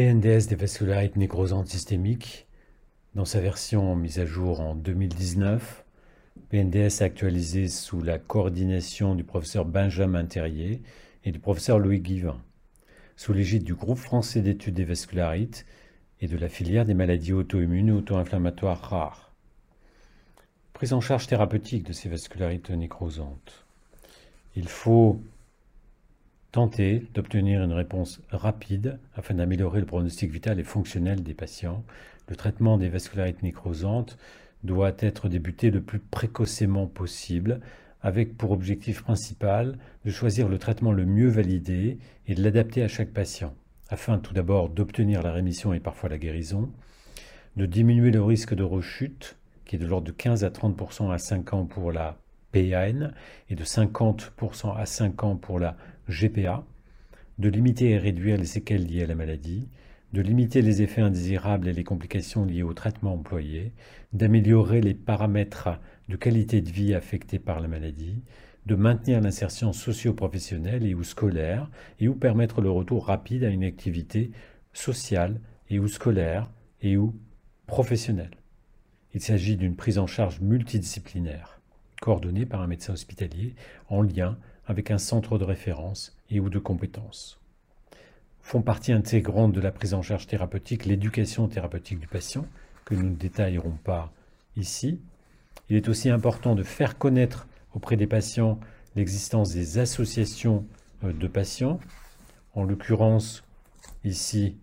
[0.00, 2.46] PNDS des vascularites nécrosantes systémiques,
[3.14, 5.84] dans sa version mise à jour en 2019,
[6.48, 10.80] PNDS actualisé sous la coordination du professeur Benjamin Terrier
[11.26, 12.40] et du professeur Louis Guivin,
[13.14, 15.66] sous l'égide du groupe français d'études des vascularites
[16.22, 19.34] et de la filière des maladies auto-immunes et auto-inflammatoires rares.
[20.72, 23.66] Prise en charge thérapeutique de ces vascularites nécrosantes.
[24.56, 25.20] Il faut
[26.52, 31.84] tenter d'obtenir une réponse rapide afin d'améliorer le pronostic vital et fonctionnel des patients.
[32.28, 34.18] Le traitement des vascularites nécrosantes
[34.64, 37.60] doit être débuté le plus précocement possible
[38.02, 42.88] avec pour objectif principal de choisir le traitement le mieux validé et de l'adapter à
[42.88, 43.54] chaque patient,
[43.88, 46.70] afin tout d'abord d'obtenir la rémission et parfois la guérison,
[47.56, 51.18] de diminuer le risque de rechute, qui est de l'ordre de 15 à 30% à
[51.18, 52.18] 5 ans pour la
[52.52, 53.10] PAN
[53.48, 55.76] et de 50% à 5 ans pour la
[56.08, 56.64] GPA,
[57.38, 59.68] de limiter et réduire les séquelles liées à la maladie,
[60.12, 63.72] de limiter les effets indésirables et les complications liées au traitement employé,
[64.12, 65.68] d'améliorer les paramètres
[66.08, 68.22] de qualité de vie affectés par la maladie,
[68.66, 73.64] de maintenir l'insertion socio-professionnelle et ou scolaire, et ou permettre le retour rapide à une
[73.64, 74.32] activité
[74.72, 75.40] sociale
[75.70, 76.50] et ou scolaire
[76.82, 77.14] et ou
[77.66, 78.36] professionnelle.
[79.14, 81.60] Il s'agit d'une prise en charge multidisciplinaire,
[82.00, 83.54] coordonnée par un médecin hospitalier
[83.88, 84.38] en lien
[84.70, 87.40] avec un centre de référence et ou de compétences
[88.40, 92.46] font partie intégrante de la prise en charge thérapeutique, l'éducation thérapeutique du patient,
[92.84, 94.12] que nous ne détaillerons pas
[94.56, 95.00] ici.
[95.68, 98.58] Il est aussi important de faire connaître auprès des patients
[98.96, 100.64] l'existence des associations
[101.04, 101.78] euh, de patients.
[102.54, 103.44] En l'occurrence,
[104.04, 104.56] ici,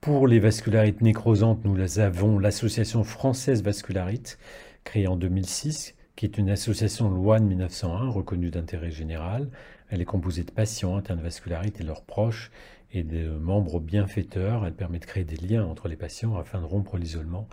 [0.00, 4.38] pour les vascularites nécrosantes, nous avons l'association française vascularite,
[4.84, 9.48] créée en 2006, qui est une association loi de 1901 reconnue d'intérêt général,
[9.90, 12.50] elle est composée de patients atteints de vascularité et leurs proches
[12.92, 14.66] et de membres bienfaiteurs.
[14.66, 17.48] Elle permet de créer des liens entre les patients afin de rompre l'isolement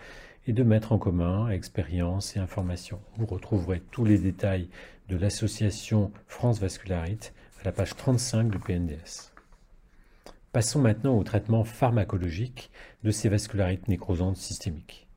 [0.47, 2.99] et de mettre en commun expérience et information.
[3.17, 4.69] Vous retrouverez tous les détails
[5.09, 9.33] de l'association France Vascularite à la page 35 du PNDS.
[10.51, 12.71] Passons maintenant au traitement pharmacologique
[13.03, 15.07] de ces vascularites nécrosantes systémiques.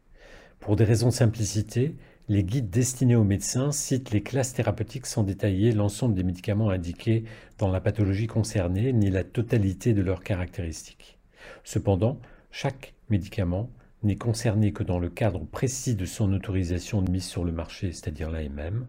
[0.60, 1.96] Pour des raisons de simplicité,
[2.28, 7.24] les guides destinés aux médecins citent les classes thérapeutiques sans détailler l'ensemble des médicaments indiqués
[7.58, 11.18] dans la pathologie concernée ni la totalité de leurs caractéristiques.
[11.64, 12.20] Cependant,
[12.52, 13.70] chaque médicament
[14.04, 17.92] n'est concerné que dans le cadre précis de son autorisation de mise sur le marché,
[17.92, 18.86] c'est-à-dire l'AMM.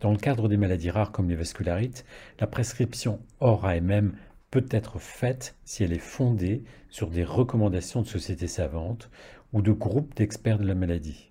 [0.00, 2.04] Dans le cadre des maladies rares comme les vascularites,
[2.40, 4.12] la prescription hors AMM
[4.50, 9.10] peut être faite si elle est fondée sur des recommandations de sociétés savantes
[9.52, 11.27] ou de groupes d'experts de la maladie.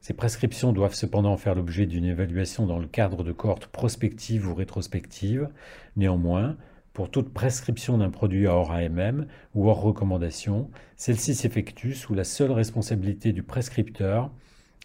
[0.00, 4.54] Ces prescriptions doivent cependant faire l'objet d'une évaluation dans le cadre de cohortes prospectives ou
[4.54, 5.48] rétrospectives.
[5.96, 6.56] Néanmoins,
[6.92, 12.52] pour toute prescription d'un produit hors AMM ou hors recommandation, celle-ci s'effectue sous la seule
[12.52, 14.30] responsabilité du prescripteur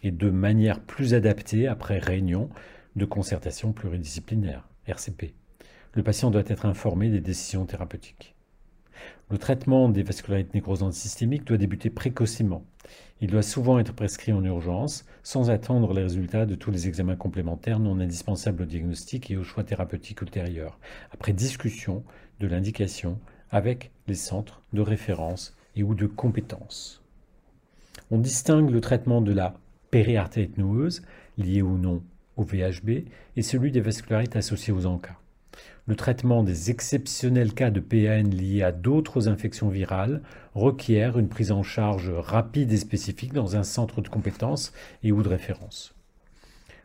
[0.02, 2.50] et de manière plus adaptée après réunion
[2.94, 5.34] de concertation pluridisciplinaire, RCP.
[5.94, 8.34] Le patient doit être informé des décisions thérapeutiques.
[9.30, 12.64] Le traitement des vascularites nécrosantes systémiques doit débuter précocement.
[13.20, 17.16] Il doit souvent être prescrit en urgence, sans attendre les résultats de tous les examens
[17.16, 20.78] complémentaires non indispensables au diagnostic et au choix thérapeutique ultérieur,
[21.12, 22.02] après discussion
[22.40, 23.18] de l'indication
[23.50, 27.02] avec les centres de référence et ou de compétences.
[28.10, 29.54] On distingue le traitement de la
[29.90, 31.02] périartérite noueuse,
[31.38, 32.02] liée ou non
[32.36, 35.16] au VHB, et celui des vascularites associées aux ANCA
[35.86, 40.22] le traitement des exceptionnels cas de PAN liés à d'autres infections virales
[40.54, 44.72] requiert une prise en charge rapide et spécifique dans un centre de compétences
[45.02, 45.94] et ou de référence.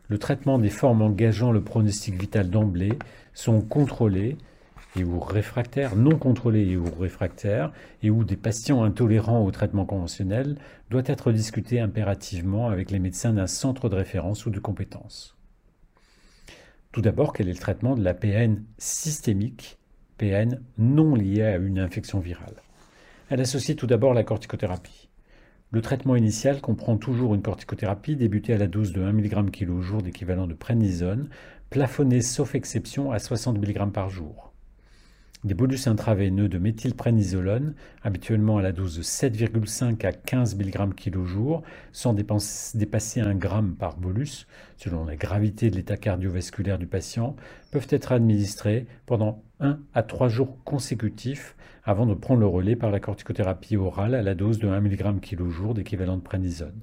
[0.08, 2.98] Le traitement des formes engageant le pronostic vital d'emblée
[3.32, 4.36] sont contrôlés
[4.96, 7.72] et ou réfractaires, non contrôlés et ou réfractaires,
[8.02, 10.56] et où des patients intolérants au traitement conventionnel
[10.90, 15.39] doit être discuté impérativement avec les médecins d'un centre de référence ou de compétences.
[16.92, 19.78] Tout d'abord, quel est le traitement de la PN systémique,
[20.18, 22.62] PN non liée à une infection virale?
[23.28, 25.08] Elle associe tout d'abord la corticothérapie.
[25.70, 29.80] Le traitement initial comprend toujours une corticothérapie débutée à la dose de 1 mg kg
[29.80, 31.28] jour d'équivalent de prénisone,
[31.70, 34.49] plafonnée sauf exception à 60 mg par jour
[35.44, 41.24] des bolus intraveineux de méthylprénisolone, habituellement à la dose de 7,5 à 15 mg kg
[41.24, 43.48] jour, sans dépasser 1 g
[43.78, 44.46] par bolus,
[44.76, 47.36] selon la gravité de l'état cardiovasculaire du patient,
[47.70, 52.90] peuvent être administrés pendant 1 à 3 jours consécutifs avant de prendre le relais par
[52.90, 56.78] la corticothérapie orale à la dose de 1 mg kg jour d'équivalent de prénisone.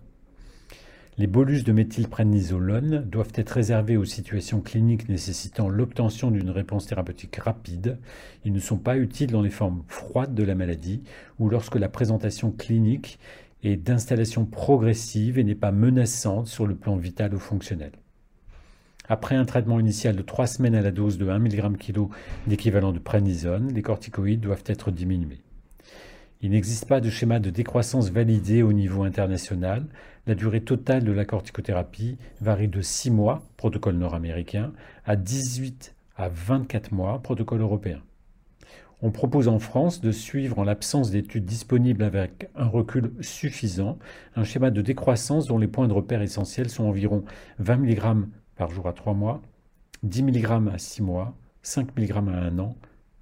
[1.19, 7.37] Les bolus de méthylprednisolone doivent être réservés aux situations cliniques nécessitant l'obtention d'une réponse thérapeutique
[7.37, 7.97] rapide.
[8.45, 11.01] Ils ne sont pas utiles dans les formes froides de la maladie
[11.39, 13.17] ou lorsque la présentation clinique
[13.63, 17.93] est d'installation progressive et n'est pas menaçante sur le plan vital ou fonctionnel.
[19.09, 22.09] Après un traitement initial de 3 semaines à la dose de 1 mg kg
[22.45, 25.41] d'équivalent de prednisone, les corticoïdes doivent être diminués.
[26.39, 29.87] Il n'existe pas de schéma de décroissance validé au niveau international.
[30.27, 34.71] La durée totale de la corticothérapie varie de 6 mois, protocole nord-américain,
[35.03, 38.03] à 18 à 24 mois, protocole européen.
[39.01, 43.97] On propose en France de suivre, en l'absence d'études disponibles avec un recul suffisant,
[44.35, 47.23] un schéma de décroissance dont les points de repère essentiels sont environ
[47.57, 49.41] 20 mg par jour à 3 mois,
[50.03, 52.75] 10 mg à 6 mois, 5 mg à 1 an,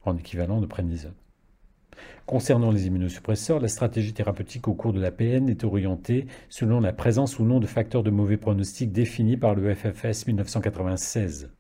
[0.04, 1.14] en équivalent de prednisone.
[2.26, 6.94] Concernant les immunosuppresseurs, la stratégie thérapeutique au cours de la PN est orientée selon la
[6.94, 11.52] présence ou non de facteurs de mauvais pronostic définis par le FFS 1996.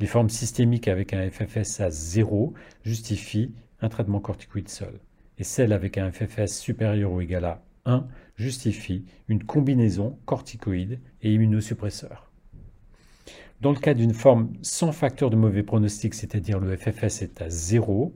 [0.00, 5.00] Les formes systémiques avec un FFS à 0 justifient un traitement corticoïde seul,
[5.38, 8.06] et celles avec un FFS supérieur ou égal à 1
[8.36, 12.30] justifient une combinaison corticoïde et immunosuppresseur.
[13.60, 17.50] Dans le cas d'une forme sans facteur de mauvais pronostic, c'est-à-dire le FFS est à
[17.50, 18.14] 0,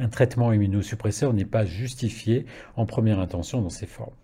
[0.00, 4.14] un traitement immunosuppresseur n'est pas justifié en première intention dans ces formes.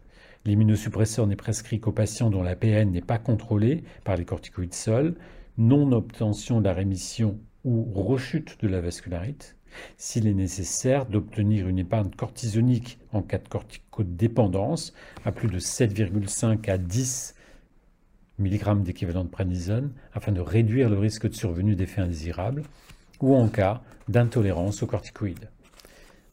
[0.46, 5.17] L'immunosuppresseur n'est prescrit qu'aux patients dont la PN n'est pas contrôlée par les corticoïdes seuls,
[5.58, 9.56] non-obtention de la rémission ou rechute de la vascularite,
[9.99, 14.94] s'il est nécessaire d'obtenir une épargne cortisonique en cas de corticodépendance
[15.25, 17.34] à plus de 7,5 à 10
[18.38, 22.62] mg d'équivalent de prednisone afin de réduire le risque de survenue d'effets indésirables,
[23.20, 25.50] ou en cas d'intolérance aux corticoïdes.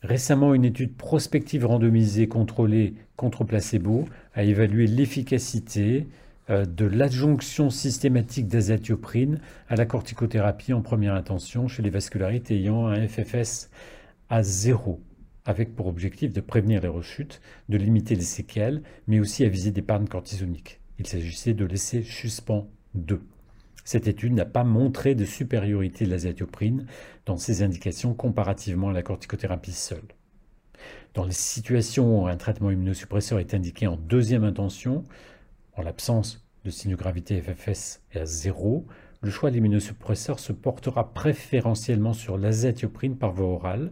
[0.03, 6.07] Récemment, une étude prospective randomisée contrôlée contre placebo a évalué l'efficacité
[6.49, 9.39] euh, de l'adjonction systématique d'azatioprine
[9.69, 13.69] à la corticothérapie en première intention chez les vascularites ayant un FFS
[14.29, 14.99] à zéro,
[15.45, 17.39] avec pour objectif de prévenir les rechutes,
[17.69, 20.81] de limiter les séquelles, mais aussi à viser des pannes cortisoniques.
[20.99, 23.21] Il s'agissait de l'essai suspens 2.
[23.83, 26.85] Cette étude n'a pas montré de supériorité de l'azatioprine
[27.25, 30.07] dans ces indications comparativement à la corticothérapie seule.
[31.13, 35.03] Dans les situations où un traitement immunosuppresseur est indiqué en deuxième intention,
[35.75, 38.87] en l'absence de signe de gravité FFS est à zéro,
[39.21, 43.91] le choix de l'immunosuppresseur se portera préférentiellement sur l'azatioprine par voie orale,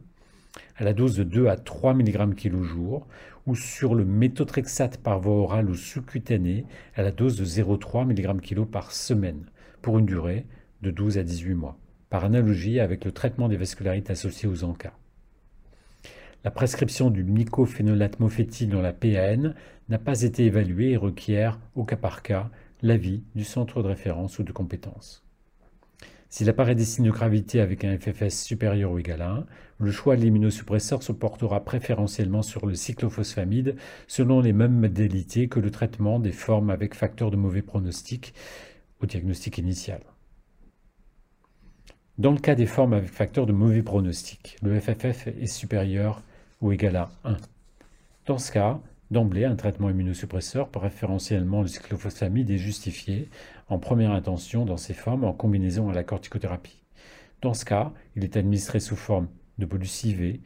[0.77, 3.07] à la dose de 2 à 3 mg kg jour,
[3.45, 6.65] ou sur le méthotrexate par voie orale ou sous-cutanée
[6.95, 9.45] à la dose de 0,3 mg kg par semaine,
[9.81, 10.45] pour une durée
[10.81, 11.77] de 12 à 18 mois,
[12.09, 14.93] par analogie avec le traitement des vascularites associées aux ANCA.
[16.43, 19.53] La prescription du mycophénolate mofétil dans la PAN
[19.89, 22.49] n'a pas été évaluée et requiert, au cas par cas,
[22.81, 25.23] l'avis du centre de référence ou de compétence.
[26.29, 29.45] S'il apparaît des signes de gravité avec un FFS supérieur ou égal à 1,
[29.79, 33.75] le choix de l'immunosuppresseur se portera préférentiellement sur le cyclophosphamide
[34.07, 38.33] selon les mêmes modalités que le traitement des formes avec facteurs de mauvais pronostic
[39.01, 40.01] au diagnostic initial.
[42.17, 46.21] Dans le cas des formes avec facteur de mauvais pronostic, le FFF est supérieur
[46.61, 47.37] ou égal à 1.
[48.27, 53.29] Dans ce cas, d'emblée, un traitement immunosuppresseur, préférentiellement le cyclophosphamide, est justifié
[53.69, 56.83] en première intention dans ces formes en combinaison à la corticothérapie.
[57.41, 59.27] Dans ce cas, il est administré sous forme
[59.57, 60.39] de bolus IV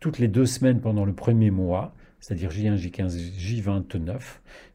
[0.00, 4.20] toutes les deux semaines pendant le premier mois c'est-à-dire J1, J15, J29,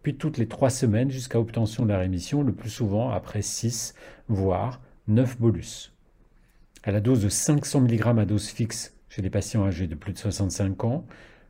[0.03, 3.95] puis toutes les trois semaines jusqu'à obtention de la rémission, le plus souvent après 6,
[4.27, 5.93] voire 9 bolus.
[6.83, 10.11] À la dose de 500 mg à dose fixe chez les patients âgés de plus
[10.11, 11.05] de 65 ans,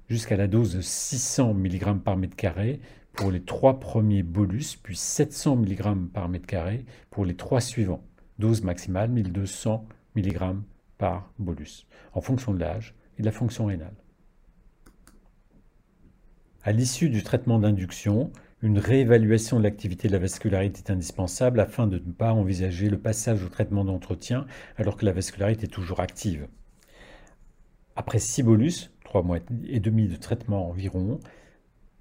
[0.07, 2.79] jusqu'à la dose de 600 mg par mètre carré
[3.13, 8.03] pour les trois premiers bolus, puis 700 mg par mètre carré pour les trois suivants.
[8.37, 9.83] Dose maximale 1200
[10.15, 10.57] mg
[10.99, 13.95] par bolus, en fonction de l'âge et de la fonction rénale.
[16.67, 18.29] À l'issue du traitement d'induction,
[18.61, 22.97] une réévaluation de l'activité de la vascularité est indispensable afin de ne pas envisager le
[22.97, 24.45] passage au traitement d'entretien
[24.75, 26.45] alors que la vascularité est toujours active.
[27.95, 29.37] Après 6 bolus, 3 mois
[29.69, 31.21] et demi de traitement environ,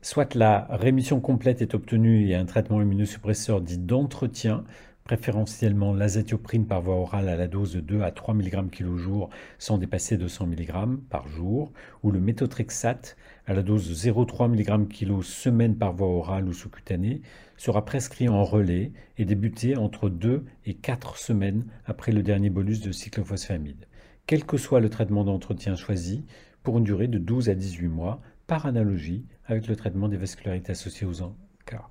[0.03, 4.65] soit la rémission complète est obtenue et un traitement immunosuppresseur dit d'entretien
[5.05, 9.31] préférentiellement l'azatioprine par voie orale à la dose de 2 à 3 mg kg jour
[9.59, 13.17] sans dépasser 200 mg par jour, ou le méthotrexate
[13.47, 17.23] à la dose de 0,3 mg kg semaine par voie orale ou sous-cutanée,
[17.57, 22.81] sera prescrit en relais et débuté entre 2 et 4 semaines après le dernier bolus
[22.81, 23.87] de cyclophosphamide,
[24.27, 26.25] quel que soit le traitement d'entretien choisi,
[26.65, 30.73] pour une durée de 12 à 18 mois, par analogie avec le traitement des vascularités
[30.73, 31.33] associées aux
[31.65, 31.91] cas.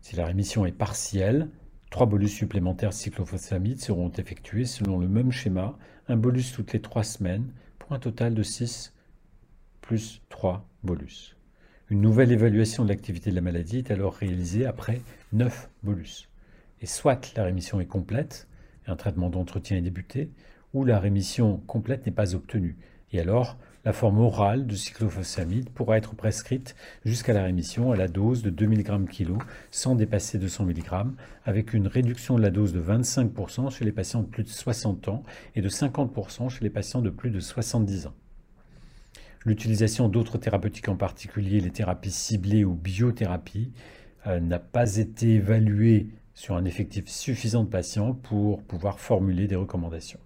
[0.00, 1.48] Si la rémission est partielle,
[1.90, 5.78] trois bolus supplémentaires cyclophosphamide seront effectués selon le même schéma,
[6.08, 8.92] un bolus toutes les trois semaines, pour un total de 6
[9.82, 11.36] plus 3 bolus.
[11.90, 15.02] Une nouvelle évaluation de l'activité de la maladie est alors réalisée après
[15.34, 16.30] 9 bolus.
[16.80, 18.48] Et soit la rémission est complète,
[18.86, 20.30] et un traitement d'entretien est débuté,
[20.72, 22.78] ou la rémission complète n'est pas obtenue.
[23.12, 28.08] Et alors, la forme orale de cyclophosphamide pourra être prescrite jusqu'à la rémission à la
[28.08, 29.36] dose de 2 mg kg
[29.70, 30.84] sans dépasser 200 mg,
[31.44, 35.08] avec une réduction de la dose de 25% chez les patients de plus de 60
[35.08, 35.24] ans
[35.56, 38.14] et de 50% chez les patients de plus de 70 ans.
[39.44, 43.72] L'utilisation d'autres thérapeutiques, en particulier les thérapies ciblées ou biothérapies,
[44.28, 49.56] euh, n'a pas été évaluée sur un effectif suffisant de patients pour pouvoir formuler des
[49.56, 50.20] recommandations.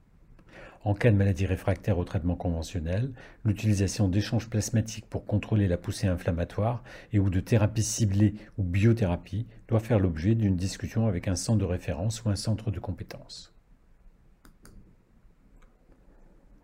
[0.85, 3.11] En cas de maladie réfractaire au traitement conventionnel,
[3.45, 9.47] l'utilisation d'échanges plasmatiques pour contrôler la poussée inflammatoire et ou de thérapie ciblée ou biothérapie
[9.67, 13.56] doit faire l'objet d'une discussion avec un centre de référence ou un centre de compétences.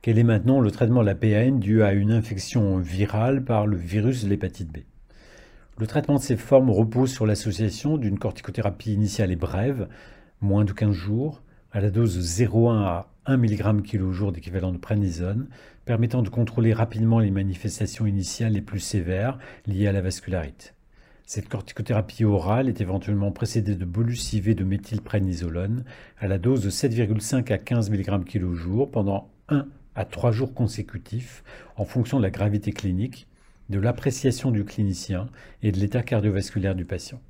[0.03, 3.77] Quel est maintenant le traitement de la PAN dû à une infection virale par le
[3.77, 4.79] virus de l'hépatite B?
[5.79, 9.87] Le traitement de ces formes repose sur l'association d'une corticothérapie initiale et brève,
[10.41, 11.41] moins de 15 jours,
[11.71, 15.47] à la dose de 0,1 à 1 mg kg jour d'équivalent de prénisone,
[15.85, 20.75] permettant de contrôler rapidement les manifestations initiales les plus sévères liées à la vascularite.
[21.27, 25.85] Cette corticothérapie orale est éventuellement précédée de bolus de méthylprénisolone
[26.19, 30.55] à la dose de 7,5 à 15 mg kg jour pendant 1 à trois jours
[30.55, 31.45] consécutifs
[31.77, 33.27] en fonction de la gravité clinique,
[33.69, 35.29] de l'appréciation du clinicien
[35.63, 37.21] et de l'état cardiovasculaire du patient.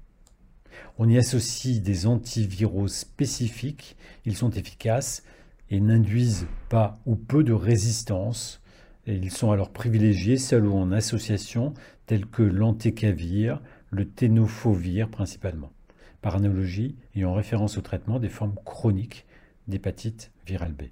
[0.99, 5.23] On y associe des antiviraux spécifiques, ils sont efficaces
[5.71, 8.61] et n'induisent pas ou peu de résistance.
[9.07, 11.75] Ils sont alors privilégiés seuls ou en association,
[12.07, 15.73] tels que l'antécavir, le ténofovir principalement,
[16.21, 19.27] par analogie et en référence au traitement des formes chroniques
[19.69, 20.85] d'hépatite virale B.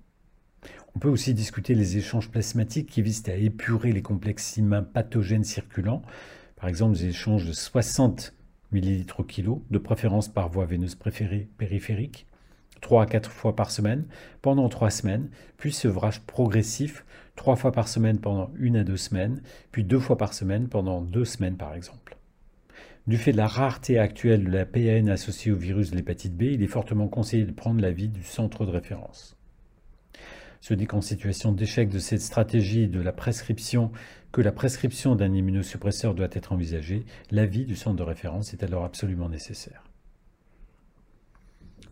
[0.96, 5.44] On peut aussi discuter les échanges plasmatiques qui visent à épurer les complexes humains pathogènes
[5.44, 6.02] circulants,
[6.56, 8.34] par exemple des échanges de 60
[8.72, 12.26] ml au kilo, de préférence par voie veineuse périphérique,
[12.80, 14.04] 3 à 4 fois par semaine
[14.42, 17.04] pendant 3 semaines, puis sevrage progressif
[17.36, 21.00] 3 fois par semaine pendant 1 à 2 semaines, puis 2 fois par semaine pendant
[21.00, 22.16] 2 semaines par exemple.
[23.06, 26.42] Du fait de la rareté actuelle de la PAN associée au virus de l'hépatite B,
[26.42, 29.39] il est fortement conseillé de prendre l'avis du centre de référence
[30.60, 33.90] se dit qu'en situation d'échec de cette stratégie de la prescription,
[34.32, 38.84] que la prescription d'un immunosuppresseur doit être envisagée, l'avis du centre de référence est alors
[38.84, 39.84] absolument nécessaire.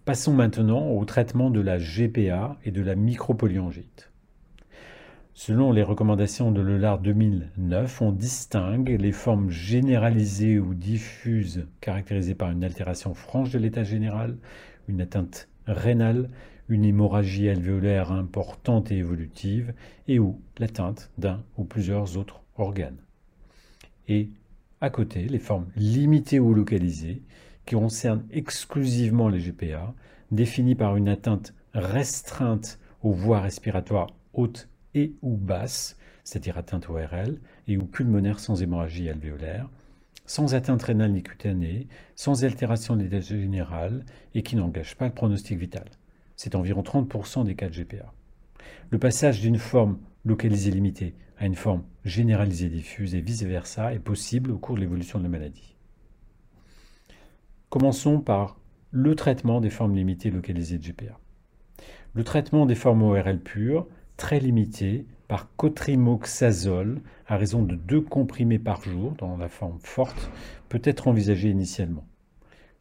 [0.04, 4.10] Passons maintenant au traitement de la GPA et de la micropolyangite.
[5.34, 12.50] Selon les recommandations de l'ELAR 2009, on distingue les formes généralisées ou diffuses caractérisées par
[12.50, 14.36] une altération franche de l'état général,
[14.88, 16.28] une atteinte rénale,
[16.68, 19.72] une hémorragie alvéolaire importante et évolutive,
[20.06, 22.98] et ou l'atteinte d'un ou plusieurs autres organes.
[24.06, 24.30] Et
[24.80, 27.22] à côté, les formes limitées ou localisées,
[27.66, 29.94] qui concernent exclusivement les GPA,
[30.30, 37.40] définies par une atteinte restreinte aux voies respiratoires hautes et ou basses, c'est-à-dire atteinte ORL,
[37.66, 39.68] et ou pulmonaire sans hémorragie alvéolaire,
[40.26, 45.14] sans atteinte rénale ni cutanée, sans altération de l'état général, et qui n'engagent pas le
[45.14, 45.84] pronostic vital
[46.38, 48.14] c'est environ 30% des cas de GPA.
[48.90, 54.52] Le passage d'une forme localisée limitée à une forme généralisée diffuse et vice-versa est possible
[54.52, 55.74] au cours de l'évolution de la maladie.
[57.70, 58.56] Commençons par
[58.92, 61.18] le traitement des formes limitées localisées de GPA.
[62.14, 68.60] Le traitement des formes ORL pures, très limité, par cotrimoxazole, à raison de deux comprimés
[68.60, 70.30] par jour dans la forme forte,
[70.68, 72.06] peut être envisagé initialement.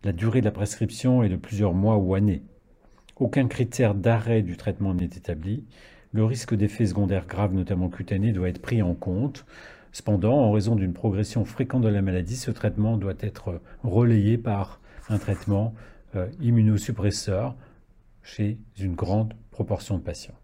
[0.03, 2.43] La durée de la prescription est de plusieurs mois ou années,
[3.19, 5.63] aucun critère d'arrêt du traitement n'est établi.
[6.13, 9.45] Le risque d'effets secondaires graves, notamment cutanés, doit être pris en compte.
[9.91, 14.79] Cependant, en raison d'une progression fréquente de la maladie, ce traitement doit être relayé par
[15.09, 15.73] un traitement
[16.15, 17.55] euh, immunosuppresseur
[18.23, 20.35] chez une grande proportion de patients.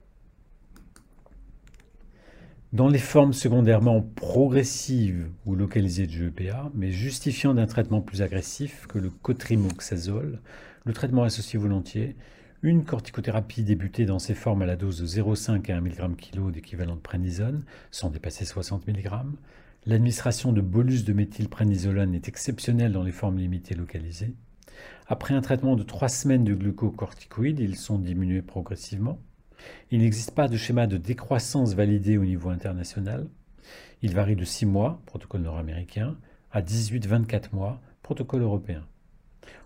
[2.71, 8.87] Dans les formes secondairement progressives ou localisées de GEPA, mais justifiant d'un traitement plus agressif
[8.87, 10.41] que le cotrimoxazole,
[10.85, 12.15] le traitement associé volontiers
[12.63, 16.49] une corticothérapie débutée dans ces formes à la dose de 0,5 à 1 mg kg
[16.49, 19.09] d'équivalent de prénisone, sans dépasser 60 mg.
[19.85, 24.33] L'administration de bolus de méthylprénisolone est exceptionnelle dans les formes limitées localisées.
[25.07, 29.19] Après un traitement de 3 semaines de glucocorticoïdes, ils sont diminués progressivement.
[29.91, 33.27] Il n'existe pas de schéma de décroissance validé au niveau international.
[34.01, 36.15] Il varie de 6 mois, protocole nord-américain,
[36.53, 38.85] à 18-24 mois, protocole européen.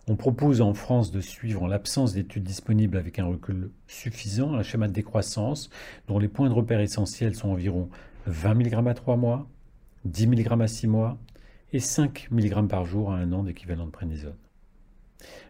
[0.07, 4.63] On propose en France de suivre, en l'absence d'études disponibles avec un recul suffisant, un
[4.63, 5.69] schéma de décroissance
[6.07, 7.89] dont les points de repère essentiels sont environ
[8.25, 9.49] 20 mg à 3 mois,
[10.05, 11.17] 10 mg à 6 mois
[11.73, 14.37] et 5 mg par jour à un an d'équivalent de prénisone.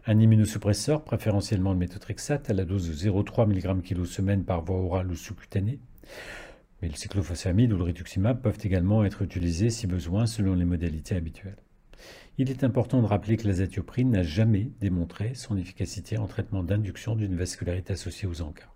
[0.06, 4.78] Un immunosuppresseur, préférentiellement le méthotrexate, à la dose de 0,3 mg kg semaine par voie
[4.78, 5.78] orale ou sous-cutanée,
[6.80, 11.16] mais le cyclophosphamide ou le rituximab peuvent également être utilisés si besoin selon les modalités
[11.16, 11.58] habituelles.
[12.40, 17.16] Il est important de rappeler que l'azatioprine n'a jamais démontré son efficacité en traitement d'induction
[17.16, 18.72] d'une vascularité associée aux encas.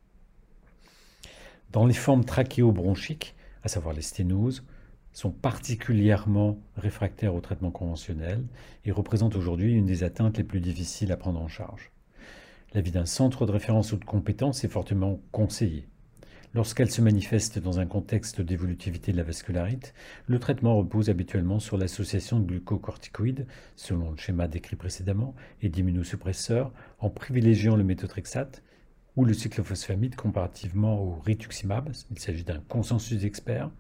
[1.71, 4.65] Dans les formes trachéobronchiques, à savoir les sténoses,
[5.13, 8.43] sont particulièrement réfractaires au traitement conventionnel
[8.85, 11.93] et représentent aujourd'hui une des atteintes les plus difficiles à prendre en charge.
[12.75, 15.87] L'avis d'un centre de référence ou de compétence est fortement conseillé.
[16.55, 19.95] Lorsqu'elle se manifeste dans un contexte d'évolutivité de la vascularite,
[20.27, 26.71] le traitement repose habituellement sur l'association de glucocorticoïdes, selon le schéma décrit précédemment, et d'immunosuppresseurs,
[26.99, 28.63] en privilégiant le méthotrexate
[29.17, 31.91] ou le cyclophosphamide comparativement au rituximab.
[32.11, 33.71] Il s'agit d'un consensus d'experts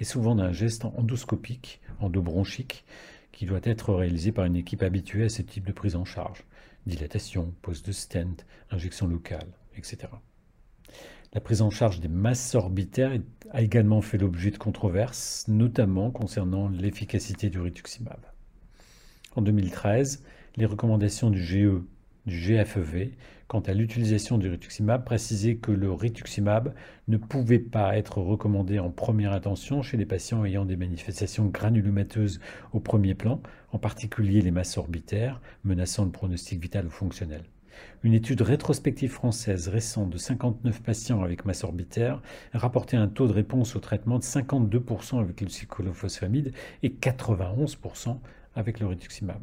[0.00, 2.84] et souvent d'un geste endoscopique, endobronchique,
[3.30, 6.42] qui doit être réalisé par une équipe habituée à ce type de prise en charge.
[6.86, 10.08] Dilatation, pose de stent, injection locale, etc.
[11.32, 13.12] La prise en charge des masses orbitaires
[13.52, 18.18] a également fait l'objet de controverses, notamment concernant l'efficacité du rituximab.
[19.36, 20.24] En 2013,
[20.56, 21.82] les recommandations du GE,
[22.26, 23.12] du GFEV,
[23.46, 26.74] quant à l'utilisation du rituximab, précisaient que le rituximab
[27.06, 32.40] ne pouvait pas être recommandé en première intention chez les patients ayant des manifestations granulomateuses
[32.72, 37.44] au premier plan, en particulier les masses orbitaires, menaçant le pronostic vital ou fonctionnel.
[38.02, 42.22] Une étude rétrospective française récente de 59 patients avec masse orbitaire
[42.54, 48.18] rapportait un taux de réponse au traitement de 52% avec le cyclophosphamide et 91%
[48.54, 49.42] avec le rituximab.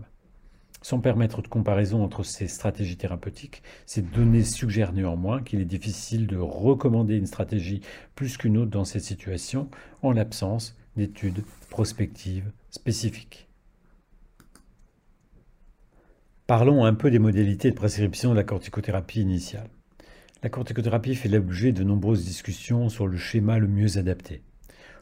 [0.81, 6.27] Sans permettre de comparaison entre ces stratégies thérapeutiques, ces données suggèrent néanmoins qu'il est difficile
[6.27, 7.81] de recommander une stratégie
[8.15, 9.69] plus qu'une autre dans cette situation
[10.01, 13.46] en l'absence d'études prospectives spécifiques.
[16.47, 19.67] Parlons un peu des modalités de prescription de la corticothérapie initiale.
[20.41, 24.43] La corticothérapie fait l'objet de nombreuses discussions sur le schéma le mieux adapté.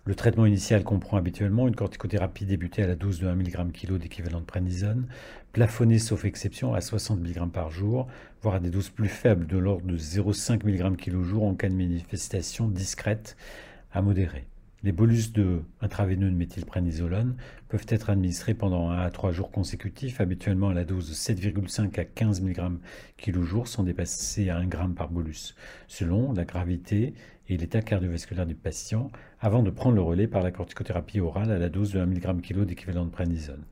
[0.06, 4.00] Le traitement initial comprend habituellement une corticothérapie débutée à la dose de 1 mg kg
[4.00, 5.06] d'équivalent de prénisone,
[5.52, 8.08] plafonnée sauf exception à 60 mg par jour,
[8.42, 11.70] voire à des doses plus faibles de l'ordre de 0,5 mg kg jour en cas
[11.70, 13.38] de manifestation discrète
[13.94, 14.48] à modérée.
[14.86, 17.38] Les bolus de intraveineux de méthylprénisolone
[17.70, 22.00] peuvent être administrés pendant 1 à 3 jours consécutifs, habituellement à la dose de 7,5
[22.00, 22.78] à 15 mg
[23.18, 25.56] kg jour, sans dépasser à 1 g par bolus,
[25.88, 27.16] selon la gravité
[27.50, 31.58] et l'état cardiovasculaire du patient, avant de prendre le relais par la corticothérapie orale à
[31.58, 33.66] la dose de 1 mg kg d'équivalent de prénisone.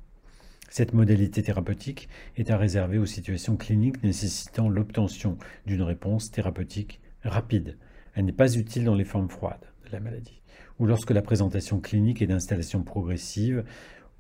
[0.72, 7.78] Cette modalité thérapeutique est à réserver aux situations cliniques nécessitant l'obtention d'une réponse thérapeutique rapide.
[8.16, 10.43] Elle n'est pas utile dans les formes froides de la maladie
[10.80, 13.64] ou lorsque la présentation clinique est d'installation progressive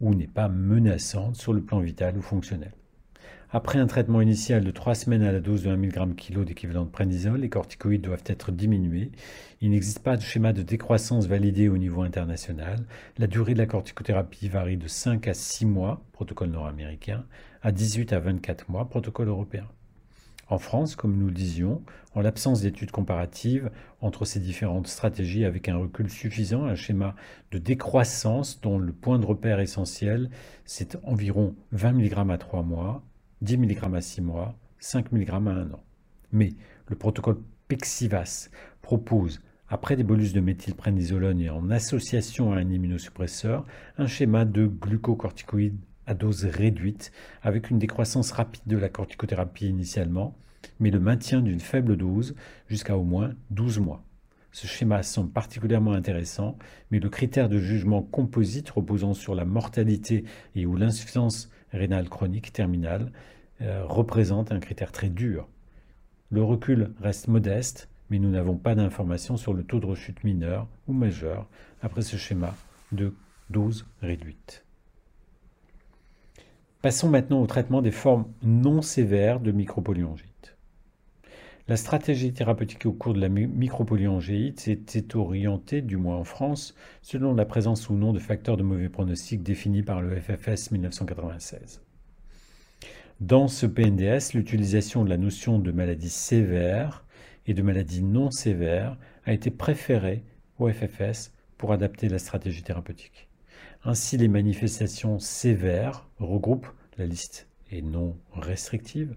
[0.02, 2.74] ou n'est pas menaçante sur le plan vital ou fonctionnel.
[3.56, 6.86] Après un traitement initial de 3 semaines à la dose de 1 mg kg d'équivalent
[6.86, 9.12] de prénisol, les corticoïdes doivent être diminués.
[9.62, 12.84] Il n'existe pas de schéma de décroissance validé au niveau international.
[13.20, 17.26] La durée de la corticothérapie varie de 5 à 6 mois, protocole nord-américain,
[17.62, 19.68] à 18 à 24 mois, protocole européen.
[20.54, 21.82] En France, comme nous le disions,
[22.13, 27.16] en l'absence d'études comparatives entre ces différentes stratégies avec un recul suffisant, un schéma
[27.52, 30.30] de décroissance dont le point de repère essentiel,
[30.63, 33.04] c'est environ 20 mg à 3 mois,
[33.42, 35.84] 10 mg à 6 mois, 5 mg à 1 an.
[36.32, 36.54] Mais
[36.88, 38.50] le protocole Pexivas
[38.84, 43.66] propose, après des bolus de méthylprénisolone et en association à un immunosuppresseur,
[43.98, 47.12] un schéma de glucocorticoïdes à dose réduite,
[47.42, 50.36] avec une décroissance rapide de la corticothérapie initialement,
[50.80, 52.36] mais le maintien d'une faible dose
[52.68, 54.04] jusqu'à au moins 12 mois.
[54.52, 56.58] Ce schéma semble particulièrement intéressant,
[56.92, 62.54] mais le critère de jugement composite reposant sur la mortalité et ou l'insuffisance rénale chronique
[62.54, 63.12] terminale
[63.62, 65.48] euh, représente un critère très dur.
[66.30, 70.68] Le recul reste modeste, mais nous n'avons pas d'informations sur le taux de rechute mineur
[70.88, 71.48] ou majeur
[71.82, 72.56] après ce schéma
[72.92, 73.13] de
[73.50, 74.63] dose réduite.
[76.84, 80.58] Passons maintenant au traitement des formes non sévères de micropolyangite.
[81.69, 87.36] La stratégie thérapeutique au cours de la micropolyangite s'était orientée, du moins en France, selon
[87.36, 91.82] la présence ou non de facteurs de mauvais pronostic définis par le FFS 1996.
[93.22, 97.06] Dans ce PNDS, l'utilisation de la notion de maladie sévère
[97.48, 100.26] et de maladie non sévère a été préférée
[100.60, 103.30] au FFS pour adapter la stratégie thérapeutique.
[103.86, 109.15] Ainsi, les manifestations sévères regroupent, la liste et non restrictive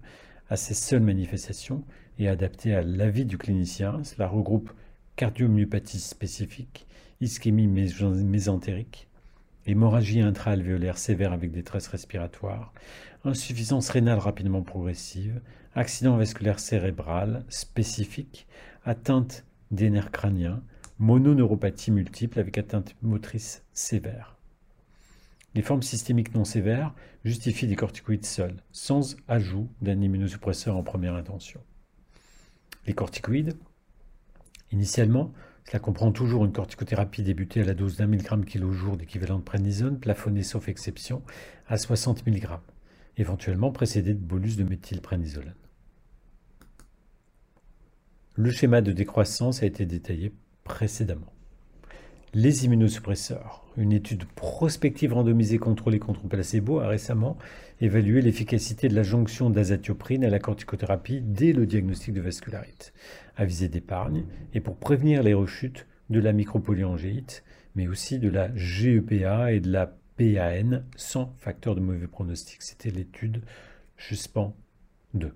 [0.49, 1.83] à ces seules manifestations
[2.19, 4.03] et adaptée à l'avis du clinicien.
[4.03, 4.71] Cela regroupe
[5.15, 6.85] cardiomyopathie spécifique,
[7.21, 9.07] ischémie mésentérique,
[9.65, 12.73] hémorragie intra-alvéolaire sévère avec détresse respiratoire,
[13.23, 15.39] insuffisance rénale rapidement progressive,
[15.75, 18.47] accident vasculaire cérébral spécifique,
[18.83, 20.61] atteinte des nerfs crâniens,
[20.99, 24.36] mononeuropathie multiple avec atteinte motrice sévère.
[25.57, 26.93] Les formes systémiques non sévères
[27.25, 31.59] justifient des corticoïdes seuls, sans ajout d'un immunosuppresseur en première intention.
[32.85, 33.57] Les corticoïdes,
[34.71, 35.33] initialement,
[35.65, 39.43] cela comprend toujours une corticothérapie débutée à la dose d'un milligramme kilo jour d'équivalent de
[39.43, 41.23] prénisone, plafonnée sauf exception
[41.65, 42.49] à 60 mg,
[43.17, 45.55] éventuellement précédée de bolus de méthylprénisolone.
[48.35, 51.33] Le schéma de décroissance a été détaillé précédemment.
[52.33, 53.63] Les immunosuppresseurs.
[53.77, 57.37] Une étude prospective randomisée contrôlée contre placebo a récemment
[57.79, 62.93] évalué l'efficacité de la jonction d'azatioprine à la corticothérapie dès le diagnostic de vascularite,
[63.37, 68.53] à visée d'épargne et pour prévenir les rechutes de la micropolyangéite, mais aussi de la
[68.55, 72.61] GEPA et de la PAN sans facteur de mauvais pronostic.
[72.61, 73.41] C'était l'étude
[73.95, 74.53] JUSPAN
[75.13, 75.33] 2.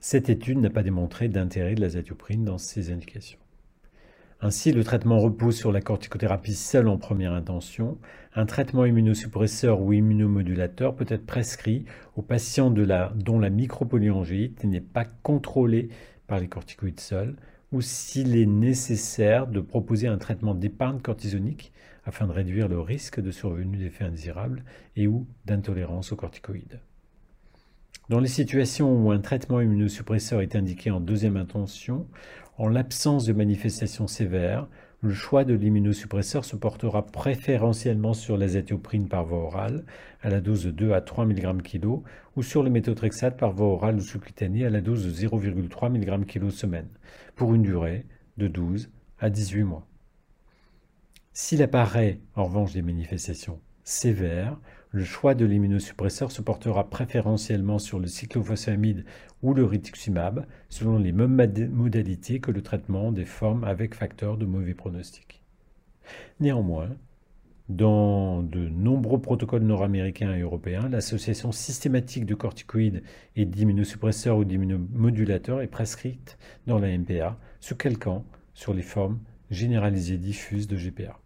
[0.00, 3.38] Cette étude n'a pas démontré d'intérêt de l'azatioprine dans ces indications.
[4.40, 7.98] Ainsi, le traitement repose sur la corticothérapie seule en première intention.
[8.34, 15.06] Un traitement immunosuppresseur ou immunomodulateur peut être prescrit aux patients dont la micropolyangéite n'est pas
[15.22, 15.88] contrôlée
[16.26, 17.36] par les corticoïdes seuls
[17.72, 21.72] ou s'il est nécessaire de proposer un traitement d'épargne cortisonique
[22.04, 24.64] afin de réduire le risque de survenue d'effets indésirables
[24.96, 26.80] et ou d'intolérance aux corticoïdes.
[28.08, 32.06] Dans les situations où un traitement immunosuppresseur est indiqué en deuxième intention,
[32.58, 34.66] en l'absence de manifestations sévères,
[35.02, 39.84] le choix de l'immunosuppresseur se portera préférentiellement sur l'azatioprine par voie orale
[40.22, 42.00] à la dose de 2 à 3 mg kg
[42.34, 46.26] ou sur le méthotrexate par voie orale ou sous-cutanée à la dose de 0,3 mg
[46.26, 46.88] kg semaine
[47.34, 48.06] pour une durée
[48.38, 49.86] de 12 à 18 mois.
[51.34, 54.58] S'il apparaît en revanche des manifestations sévères,
[54.90, 59.04] le choix de l'immunosuppresseur se portera préférentiellement sur le cyclophosphamide
[59.42, 64.46] ou le rituximab, selon les mêmes modalités que le traitement des formes avec facteurs de
[64.46, 65.42] mauvais pronostic.
[66.40, 66.90] Néanmoins,
[67.68, 73.02] dans de nombreux protocoles nord-américains et européens, l'association systématique de corticoïdes
[73.34, 79.18] et d'immunosuppresseurs ou d'immunomodulateurs est prescrite dans la MPA, se calquant sur les formes
[79.50, 81.18] généralisées diffuses de GPA.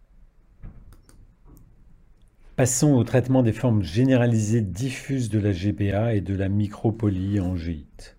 [2.57, 8.17] Passons au traitement des formes généralisées diffuses de la GPA et de la micropolyangéite.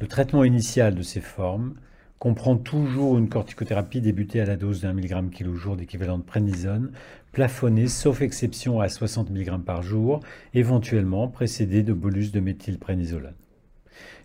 [0.00, 1.76] Le traitement initial de ces formes
[2.18, 6.90] comprend toujours une corticothérapie débutée à la dose d'un milligramme kilo jour d'équivalent de prénisone,
[7.30, 10.20] plafonnée sauf exception à 60 mg par jour,
[10.52, 13.34] éventuellement précédée de bolus de méthylprénisolone.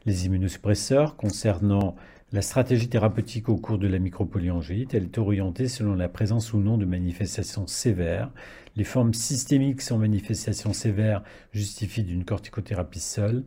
[0.07, 1.95] Les immunosuppresseurs concernant
[2.33, 6.59] la stratégie thérapeutique au cours de la micropolyangéite, elle est orientée selon la présence ou
[6.59, 8.31] non de manifestations sévères.
[8.77, 13.43] Les formes systémiques sans manifestations sévères justifient d'une corticothérapie seule,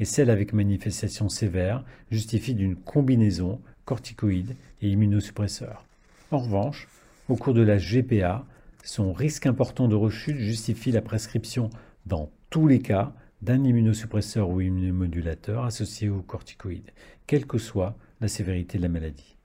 [0.00, 5.84] et celles avec manifestations sévères justifient d'une combinaison corticoïde et immunosuppresseur.
[6.32, 6.88] En revanche,
[7.28, 8.44] au cours de la GPA,
[8.82, 11.70] son risque important de rechute justifie la prescription,
[12.06, 16.90] dans tous les cas, d'un immunosuppresseur ou immunomodulateur associé aux corticoïdes,
[17.26, 17.94] quelle que soit
[18.24, 19.36] la sévérité de la maladie.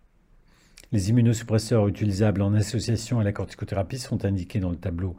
[0.93, 5.17] Les immunosuppresseurs utilisables en association à la corticothérapie sont indiqués dans le tableau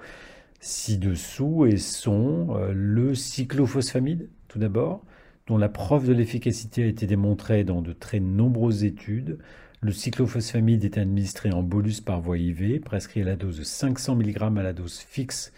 [0.61, 5.05] ci-dessous et sont euh, le cyclophosphamide, tout d'abord,
[5.47, 9.39] dont la preuve de l'efficacité a été démontrée dans de très nombreuses études.
[9.83, 14.17] Le cyclophosphamide est administré en bolus par voie IV, prescrit à la dose de 500
[14.17, 15.53] mg à la dose fixe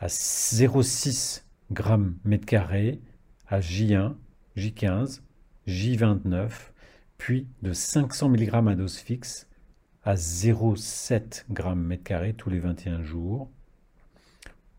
[0.00, 1.42] à 0,6
[1.76, 1.82] g
[2.24, 3.00] mètre carré
[3.46, 4.14] à J1,
[4.56, 5.20] J15,
[5.68, 6.50] J29
[7.18, 9.48] puis de 500 mg à dose fixe
[10.04, 13.50] à 0,7 g m tous les 21 jours,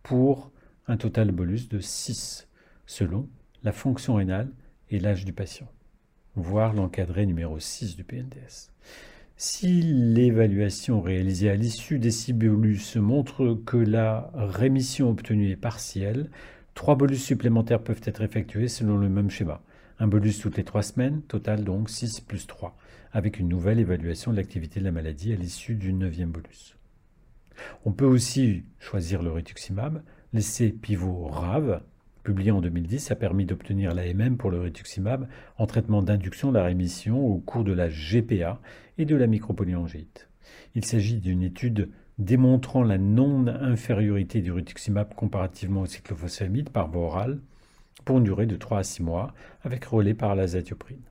[0.02, 0.52] pour
[0.88, 2.48] un total bolus de 6,
[2.88, 3.30] selon
[3.64, 4.50] la fonction rénale
[4.90, 5.68] et l'âge du patient,
[6.36, 8.72] voire l'encadré numéro 6 du PNDS.
[9.38, 16.30] Si l'évaluation réalisée à l'issue des 6 bolus montre que la rémission obtenue est partielle,
[16.74, 19.62] trois bolus supplémentaires peuvent être effectués selon le même schéma.
[20.02, 22.74] Un bolus toutes les trois semaines, total donc 6 plus 3,
[23.12, 26.78] avec une nouvelle évaluation de l'activité de la maladie à l'issue du neuvième bolus.
[27.84, 30.02] On peut aussi choisir le rituximab.
[30.32, 31.82] L'essai pivot RAV,
[32.24, 36.64] publié en 2010, a permis d'obtenir l'AMM pour le rituximab en traitement d'induction de la
[36.64, 38.62] rémission au cours de la GPA
[38.98, 40.30] et de la micropolyangite.
[40.76, 47.42] Il s'agit d'une étude démontrant la non-infériorité du rituximab comparativement au cyclophosphamide par voie orale
[48.06, 49.34] pour une durée de 3 à 6 mois,
[49.64, 51.02] avec relais par l'azatioprine.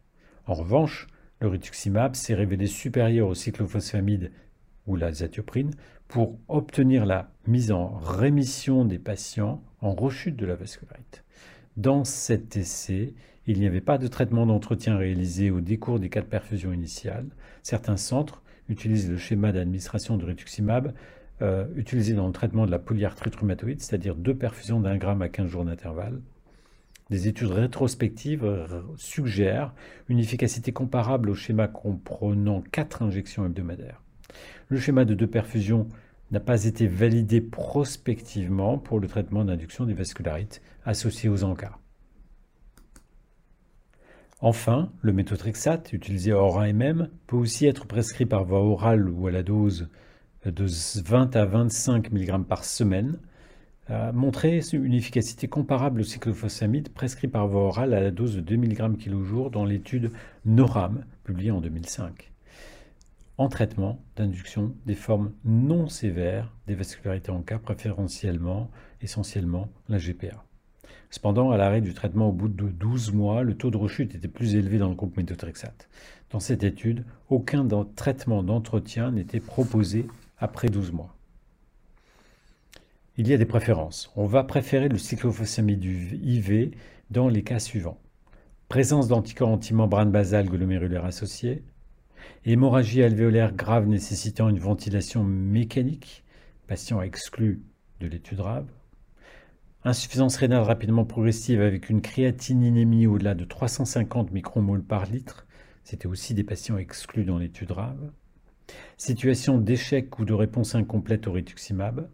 [0.46, 1.06] En revanche,
[1.40, 4.32] le rituximab s'est révélé supérieur au cyclophosphamide
[4.86, 5.72] ou l'azatioprine
[6.08, 11.20] pour obtenir la mise en rémission des patients en rechute de la vascularité.
[11.76, 13.14] Dans cet essai,
[13.46, 17.26] il n'y avait pas de traitement d'entretien réalisé au décours des quatre perfusions initiales.
[17.62, 20.92] Certains centres utilisent le schéma d'administration de rituximab
[21.40, 25.28] euh, utilisé dans le traitement de la polyarthrite rhumatoïde, c'est-à-dire deux perfusions d'un gramme à
[25.28, 26.20] 15 jours d'intervalle.
[27.10, 29.72] Des études rétrospectives suggèrent
[30.08, 34.02] une efficacité comparable au schéma comprenant quatre injections hebdomadaires.
[34.68, 35.88] Le schéma de deux perfusions
[36.30, 41.78] n'a pas été validé prospectivement pour le traitement d'induction des vascularites associées aux encas.
[44.40, 49.30] Enfin, le méthotrexate, utilisé hors AMM, peut aussi être prescrit par voie orale ou à
[49.30, 49.88] la dose
[50.44, 50.66] de
[51.02, 53.18] 20 à 25 mg par semaine,
[53.88, 58.40] a montré une efficacité comparable au cyclophosphamide prescrit par voie orale à la dose de
[58.40, 60.10] 2 mg kg dans l'étude
[60.44, 62.30] NORAM, publiée en 2005,
[63.38, 68.70] en traitement d'induction des formes non sévères des vascularités en cas, préférentiellement,
[69.00, 70.44] essentiellement la GPA.
[71.10, 74.28] Cependant, à l'arrêt du traitement au bout de 12 mois, le taux de rechute était
[74.28, 75.88] plus élevé dans le groupe méthotrexate.
[76.30, 80.06] Dans cette étude, aucun traitement d'entretien n'était proposé
[80.38, 81.17] après 12 mois.
[83.20, 84.12] Il y a des préférences.
[84.14, 86.70] On va préférer le cyclophosphamide IV
[87.10, 88.00] dans les cas suivants.
[88.68, 91.64] Présence d'anticorps antimembrane basale glomérulaire associés,
[92.44, 96.22] hémorragie alvéolaire grave nécessitant une ventilation mécanique,
[96.68, 97.64] patient exclu
[97.98, 98.66] de l'étude RAV,
[99.82, 105.44] Insuffisance rénale rapidement progressive avec une créatininémie au-delà de 350 micromoles par litre.
[105.82, 108.12] C'était aussi des patients exclus dans l'étude RAV.
[108.96, 112.08] Situation d'échec ou de réponse incomplète au rituximab.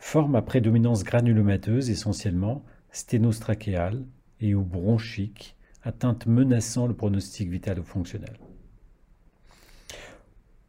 [0.00, 4.02] Forme à prédominance granulomateuse essentiellement sténostrachéale
[4.40, 8.36] et ou bronchique, atteinte menaçant le pronostic vital ou fonctionnel.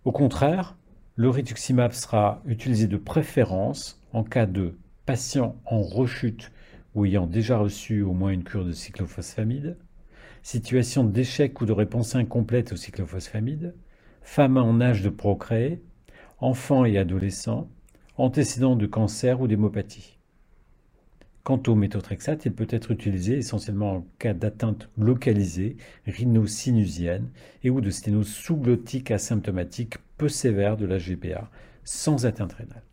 [0.04, 0.78] Au contraire,
[1.16, 6.52] le rituximab sera utilisé de préférence en cas de patients en rechute
[6.94, 9.78] ou ayant déjà reçu au moins une cure de cyclophosphamide,
[10.44, 13.76] situation d'échec ou de réponse incomplète au cyclophosphamide,
[14.22, 15.82] femmes en âge de procréer,
[16.40, 17.70] enfants et adolescents,
[18.22, 20.18] antécédents de cancer ou d'hémopathie.
[21.44, 27.30] Quant au méthotrexate, il peut être utilisé essentiellement en cas d'atteinte localisée, rhinosinusienne
[27.64, 31.50] et ou de sténose sous-glottique asymptomatique peu sévère de la GPA,
[31.84, 32.84] sans atteinte rénale.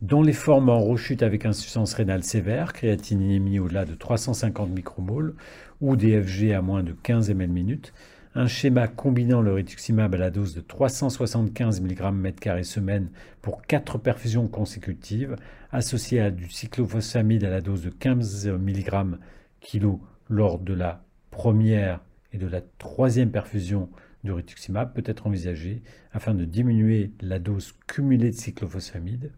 [0.00, 5.34] Dans les formes en rechute avec insuffisance rénale sévère, créatininémie au-delà de 350 micromoles
[5.80, 7.92] ou DFG à moins de 15 ml minute,
[8.34, 13.10] un schéma combinant le rituximab à la dose de 375 mg m2 semaine
[13.42, 15.36] pour 4 perfusions consécutives,
[15.70, 19.18] associé à du cyclophosphamide à la dose de 15 mg
[19.60, 22.00] kg lors de la première
[22.32, 23.90] et de la troisième perfusion
[24.24, 29.32] du rituximab peut être envisagé afin de diminuer la dose cumulée de cyclophosphamide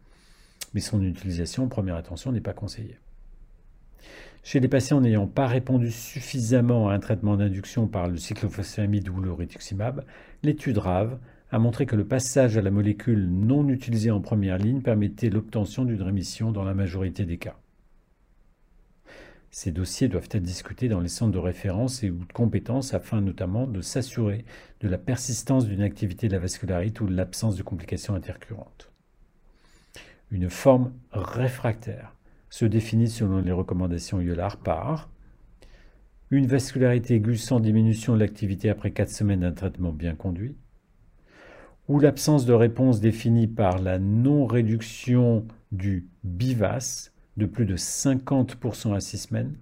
[0.73, 2.99] mais son utilisation en première attention n'est pas conseillée.
[4.47, 9.19] Chez les patients n'ayant pas répondu suffisamment à un traitement d'induction par le cyclophosphamide ou
[9.19, 10.05] le rituximab,
[10.43, 11.19] l'étude RAV
[11.51, 15.87] a montré que le passage à la molécule non utilisée en première ligne permettait l'obtention
[15.87, 17.57] d'une rémission dans la majorité des cas.
[19.51, 23.23] Ces dossiers doivent être discutés dans les centres de référence et ou de compétences afin
[23.23, 24.45] notamment de s'assurer
[24.81, 28.91] de la persistance d'une activité de la vascularite ou de l'absence de complications intercurrentes.
[30.31, 32.14] Une forme réfractaire
[32.55, 35.11] se définit selon les recommandations IOLAR par
[36.31, 40.55] une vascularité aiguë sans diminution de l'activité après 4 semaines d'un traitement bien conduit,
[41.89, 49.01] ou l'absence de réponse définie par la non-réduction du BIVAS de plus de 50% à
[49.01, 49.57] 6 semaines,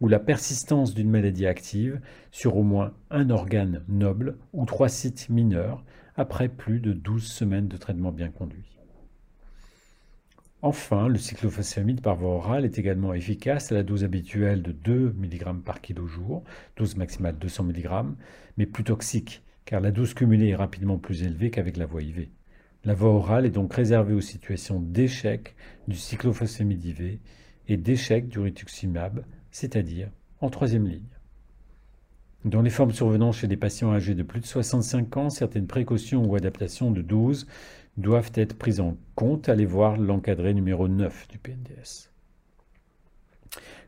[0.00, 2.00] ou la persistance d'une maladie active
[2.32, 5.84] sur au moins un organe noble ou trois sites mineurs
[6.16, 8.73] après plus de 12 semaines de traitement bien conduit.
[10.66, 15.14] Enfin, le cyclophosphamide par voie orale est également efficace à la dose habituelle de 2
[15.14, 16.42] mg par kilo jour,
[16.78, 18.14] dose maximale 200 mg,
[18.56, 22.28] mais plus toxique, car la dose cumulée est rapidement plus élevée qu'avec la voie IV.
[22.82, 25.54] La voie orale est donc réservée aux situations d'échec
[25.86, 27.18] du cyclophosphamide IV
[27.68, 30.08] et d'échec du rituximab, c'est-à-dire
[30.40, 31.02] en troisième ligne.
[32.46, 36.24] Dans les formes survenant chez des patients âgés de plus de 65 ans, certaines précautions
[36.24, 37.46] ou adaptations de dose
[37.96, 39.48] doivent être prises en compte.
[39.48, 42.10] Allez voir l'encadré numéro 9 du PNDS.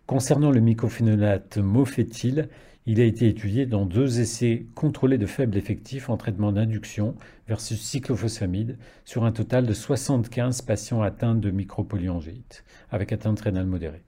[0.07, 2.49] Concernant le mycophénolate mofétyle,
[2.89, 7.17] Il a été étudié dans deux essais contrôlés de faible effectif en traitement d'induction
[7.49, 14.05] versus cyclophosphamide sur un total de 75 patients atteints de micropolyangéite avec atteinte rénale modérée.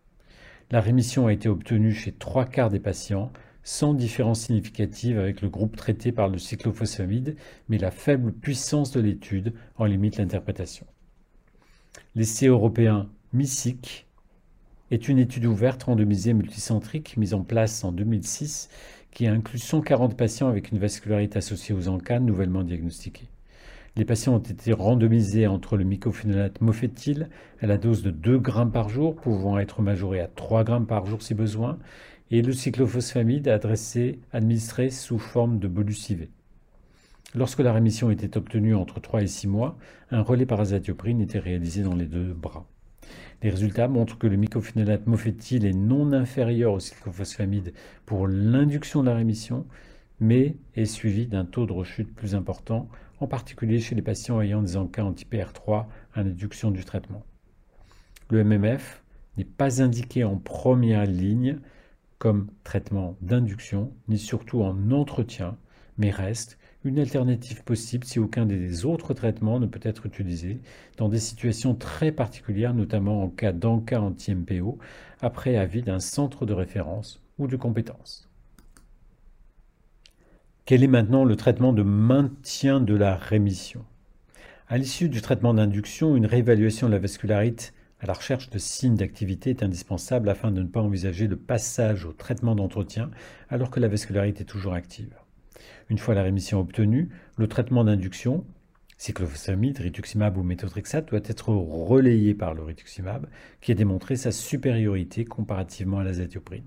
[0.70, 3.32] La rémission a été obtenue chez trois quarts des patients
[3.68, 7.36] sans différence significative avec le groupe traité par le cyclophosphamide,
[7.68, 10.86] mais la faible puissance de l'étude en limite l'interprétation.
[12.14, 14.06] L'essai européen MISIC
[14.90, 18.70] est une étude ouverte randomisée multicentrique mise en place en 2006
[19.10, 23.28] qui inclut 140 patients avec une vascularité associée aux ANCA nouvellement diagnostiqués.
[23.96, 27.28] Les patients ont été randomisés entre le mycophénolate mofétyle
[27.60, 31.04] à la dose de 2 grammes par jour, pouvant être majoré à 3 grammes par
[31.04, 31.78] jour si besoin,
[32.30, 36.28] et le cyclophosphamide adressé, administré sous forme de bolus IV.
[37.34, 39.76] Lorsque la rémission était obtenue entre 3 et 6 mois,
[40.10, 42.66] un relais par azatioprine était réalisé dans les deux bras.
[43.42, 47.72] Les résultats montrent que le mycophénolate mofétyle est non inférieur au cyclophosphamide
[48.04, 49.66] pour l'induction de la rémission,
[50.20, 52.88] mais est suivi d'un taux de rechute plus important,
[53.20, 57.22] en particulier chez les patients ayant des encas anti-PR3 à l'induction du traitement.
[58.30, 59.02] Le MMF
[59.36, 61.58] n'est pas indiqué en première ligne
[62.18, 65.56] comme traitement d'induction, ni surtout en entretien,
[65.98, 70.60] mais reste une alternative possible si aucun des autres traitements ne peut être utilisé
[70.96, 74.78] dans des situations très particulières, notamment en cas d'encas anti-MPO,
[75.20, 78.28] après avis d'un centre de référence ou de compétence.
[80.64, 83.84] Quel est maintenant le traitement de maintien de la rémission?
[84.68, 87.72] À l'issue du traitement d'induction, une réévaluation de la vascularite
[88.06, 92.12] la recherche de signes d'activité est indispensable afin de ne pas envisager le passage au
[92.12, 93.10] traitement d'entretien
[93.48, 95.14] alors que la vascularité est toujours active.
[95.90, 98.44] Une fois la rémission obtenue, le traitement d'induction,
[98.98, 103.26] cyclophosphamide, rituximab ou méthotrexate, doit être relayé par le rituximab,
[103.60, 106.66] qui a démontré sa supériorité comparativement à l'azatioprine.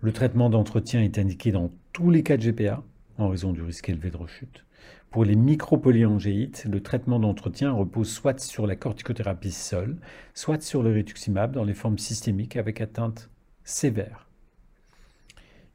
[0.00, 2.82] Le traitement d'entretien est indiqué dans tous les cas de GPA,
[3.18, 4.64] en raison du risque élevé de rechute.
[5.10, 9.96] Pour les micropolyangéites, le traitement d'entretien repose soit sur la corticothérapie seule,
[10.34, 13.30] soit sur le rituximab dans les formes systémiques avec atteinte
[13.64, 14.27] sévère.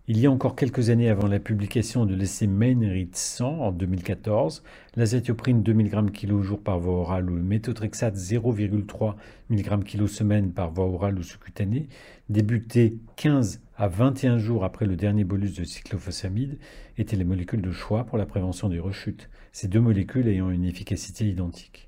[0.10, 4.62] Il y a encore quelques années avant la publication de l'essai Mainrit 100 en 2014,
[4.98, 9.16] l'azatioprine 2 mg kg jour par voie orale ou le méthotrexate 0,3
[9.50, 11.88] mg kg semaine par voie orale ou sous-cutanée,
[12.28, 16.58] débuté 15 à 21 jours après le dernier bolus de cyclophosphamide,
[16.98, 20.66] étaient les molécules de choix pour la prévention des rechutes, ces deux molécules ayant une
[20.66, 21.88] efficacité identique.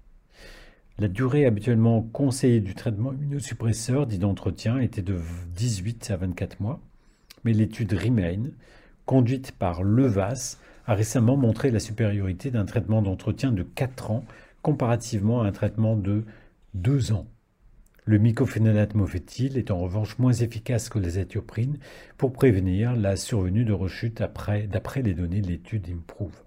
[0.99, 5.19] La durée habituellement conseillée du traitement immunosuppresseur dit d'entretien était de
[5.57, 6.79] 18 à 24 mois
[7.45, 8.49] mais l'étude Remain,
[9.05, 14.25] conduite par Levas, a récemment montré la supériorité d'un traitement d'entretien de 4 ans
[14.61, 16.25] comparativement à un traitement de
[16.73, 17.27] 2 ans.
[18.03, 21.77] Le mycophénolate mofétyle est en revanche moins efficace que l'azatioprine
[22.17, 26.43] pour prévenir la survenue de rechute d'après les données de l'étude IMPROVE.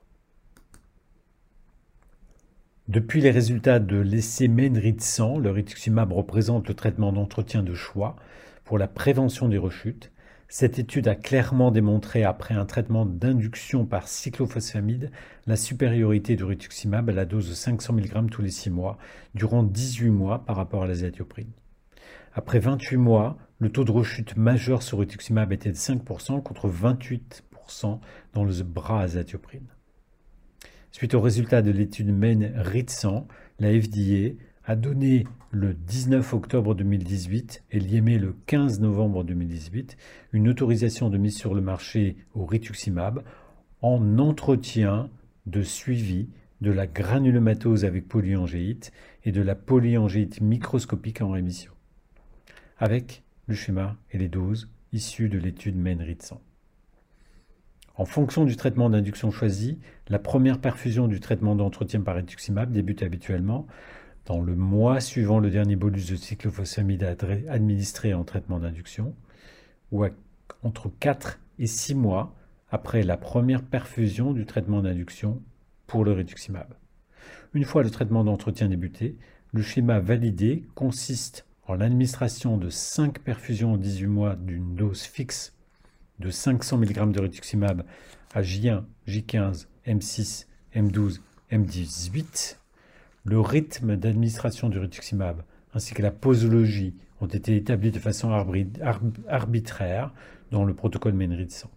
[2.87, 8.17] Depuis les résultats de l'essai MENRIT 100, le rituximab représente le traitement d'entretien de choix
[8.65, 10.13] pour la prévention des rechutes
[10.49, 15.11] cette étude a clairement démontré, après un traitement d'induction par cyclophosphamide,
[15.47, 18.97] la supériorité du rituximab à la dose de 500 mg tous les 6 mois,
[19.35, 21.53] durant 18 mois par rapport à l'azatioprine.
[22.33, 28.01] Après 28 mois, le taux de rechute majeur sur rituximab était de 5% contre 28%
[28.33, 29.67] dans le bras azatioprine.
[30.93, 33.27] Suite aux résultats de l'étude MEN-RIT100,
[33.59, 34.35] la FDA
[34.69, 39.97] a donné le 19 octobre 2018 et l'IME le 15 novembre 2018
[40.33, 43.25] une autorisation de mise sur le marché au rituximab
[43.81, 45.09] en entretien
[45.47, 46.29] de suivi
[46.61, 48.93] de la granulomatose avec polyangéite
[49.25, 51.73] et de la polyangéite microscopique en rémission,
[52.77, 56.41] avec le schéma et les doses issus de l'étude MENRIT100.
[57.95, 59.79] En fonction du traitement d'induction choisi,
[60.09, 63.67] la première perfusion du traitement d'entretien par rituximab débute habituellement
[64.29, 67.17] dans le mois suivant le dernier bolus de cyclophosphamide
[67.49, 69.15] administré en traitement d'induction,
[69.91, 70.05] ou
[70.63, 72.37] entre 4 et 6 mois
[72.71, 75.41] après la première perfusion du traitement d'induction
[75.87, 76.75] pour le rituximab.
[77.55, 79.17] Une fois le traitement d'entretien débuté,
[79.55, 85.57] le schéma validé consiste en l'administration de 5 perfusions en 18 mois d'une dose fixe
[86.19, 87.83] de 500 mg de rituximab
[88.35, 91.21] à J1, J15, M6, M12,
[91.51, 92.59] M18
[93.25, 95.43] le rythme d'administration du rituximab
[95.75, 98.31] ainsi que la posologie ont été établis de façon
[99.29, 100.13] arbitraire
[100.51, 101.71] dans le protocole Menrit 100.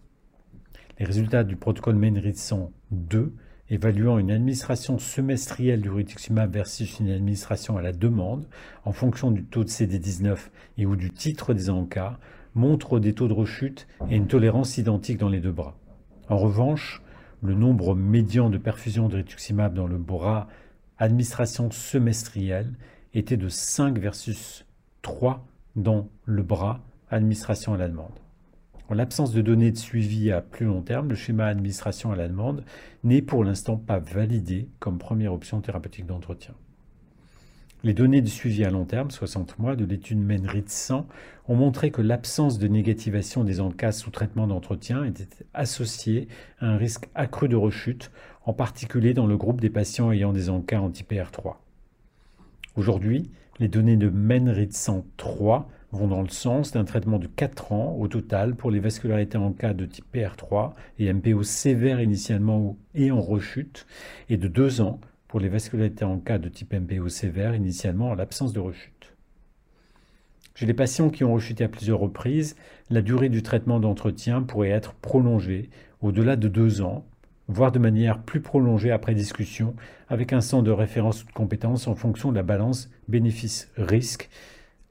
[0.98, 3.34] Les résultats du protocole Menrit 102
[3.70, 8.46] évaluant une administration semestrielle du rituximab versus une administration à la demande
[8.84, 10.36] en fonction du taux de CD19
[10.78, 12.18] et ou du titre des encas
[12.54, 15.76] montrent des taux de rechute et une tolérance identique dans les deux bras.
[16.28, 17.02] En revanche,
[17.42, 20.48] le nombre médian de perfusion de rituximab dans le bras
[21.02, 22.74] administration semestrielle
[23.12, 24.64] était de 5 versus
[25.02, 25.44] 3
[25.74, 26.80] dans le bras
[27.10, 28.12] administration à la demande.
[28.88, 32.28] En l'absence de données de suivi à plus long terme, le schéma administration à la
[32.28, 32.64] demande
[33.02, 36.54] n'est pour l'instant pas validé comme première option thérapeutique d'entretien.
[37.84, 41.08] Les données de suivi à long terme, 60 mois, de l'étude MENRIT 100
[41.48, 46.28] ont montré que l'absence de négativation des encas sous traitement d'entretien était associée
[46.60, 48.12] à un risque accru de rechute,
[48.44, 51.56] en particulier dans le groupe des patients ayant des encas anti-PR3.
[52.76, 57.96] Aujourd'hui, les données de MENRIT 103 vont dans le sens d'un traitement de 4 ans
[57.98, 63.10] au total pour les vascularités en cas de type PR3 et MPO sévère initialement et
[63.10, 63.86] en rechute,
[64.30, 68.14] et de 2 ans pour les vascularités en cas de type MPO sévère, initialement en
[68.14, 69.14] l'absence de rechute.
[70.54, 72.56] Chez les patients qui ont rechuté à plusieurs reprises,
[72.90, 75.70] la durée du traitement d'entretien pourrait être prolongée
[76.02, 77.06] au-delà de deux ans,
[77.48, 79.74] voire de manière plus prolongée après discussion
[80.08, 84.30] avec un centre de référence ou de compétence en fonction de la balance bénéfice-risque,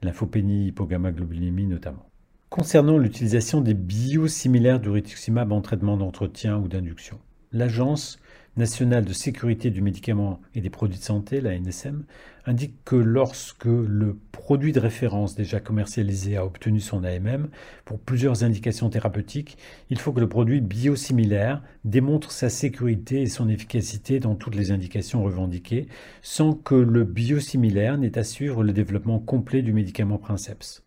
[0.02, 2.06] lymphopénie, hypogammaglobulinémie notamment.
[2.50, 7.18] Concernant l'utilisation des biosimilaires du rituximab en traitement d'entretien ou d'induction,
[7.52, 8.18] l'agence
[8.56, 12.04] nationale de sécurité du médicament et des produits de santé, la NSM,
[12.44, 17.48] indique que lorsque le produit de référence déjà commercialisé a obtenu son AMM
[17.84, 19.56] pour plusieurs indications thérapeutiques,
[19.90, 24.70] il faut que le produit biosimilaire démontre sa sécurité et son efficacité dans toutes les
[24.70, 25.86] indications revendiquées,
[26.20, 30.82] sans que le biosimilaire n'ait à suivre le développement complet du médicament Princeps.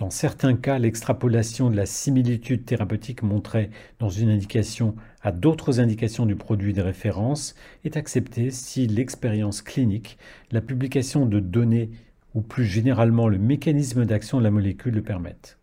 [0.00, 6.24] Dans certains cas, l'extrapolation de la similitude thérapeutique montrée dans une indication à d'autres indications
[6.24, 10.16] du produit de référence est acceptée si l'expérience clinique,
[10.52, 11.90] la publication de données
[12.34, 15.58] ou plus généralement le mécanisme d'action de la molécule le permettent.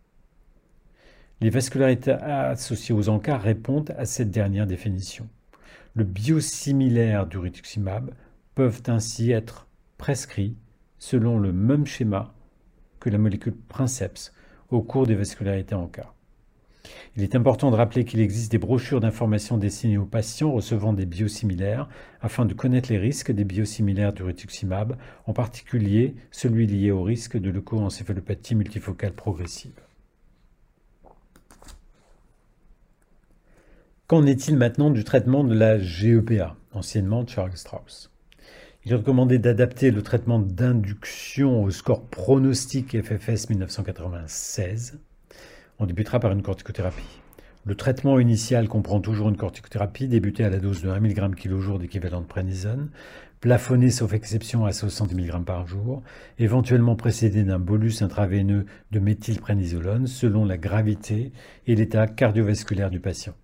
[1.40, 5.28] Les vascularités associées aux encas répondent à cette dernière définition.
[5.94, 8.12] Le biosimilaire du rituximab
[8.54, 9.66] peuvent ainsi être
[9.96, 10.54] prescrits
[11.00, 12.36] selon le même schéma
[13.00, 14.32] que la molécule Princeps
[14.70, 16.12] au cours des vascularités en cas.
[17.16, 21.06] Il est important de rappeler qu'il existe des brochures d'information destinées aux patients recevant des
[21.06, 21.88] biosimilaires
[22.20, 24.96] afin de connaître les risques des biosimilaires du rituximab,
[25.26, 29.80] en particulier celui lié au risque de leucoencéphalopathie multifocale progressive.
[34.06, 38.07] Qu'en est-il maintenant du traitement de la GEPA, anciennement Charles Strauss?
[38.88, 44.98] Il est recommandé d'adapter le traitement d'induction au score pronostic FFS 1996.
[45.78, 47.20] On débutera par une corticothérapie.
[47.66, 51.78] Le traitement initial comprend toujours une corticothérapie débutée à la dose de 1 mg kg
[51.78, 52.88] d'équivalent de prénisone,
[53.42, 56.02] plafonnée sauf exception à 60 mg par jour,
[56.38, 61.32] éventuellement précédée d'un bolus intraveineux de méthylprénisolone selon la gravité
[61.66, 63.34] et l'état cardiovasculaire du patient.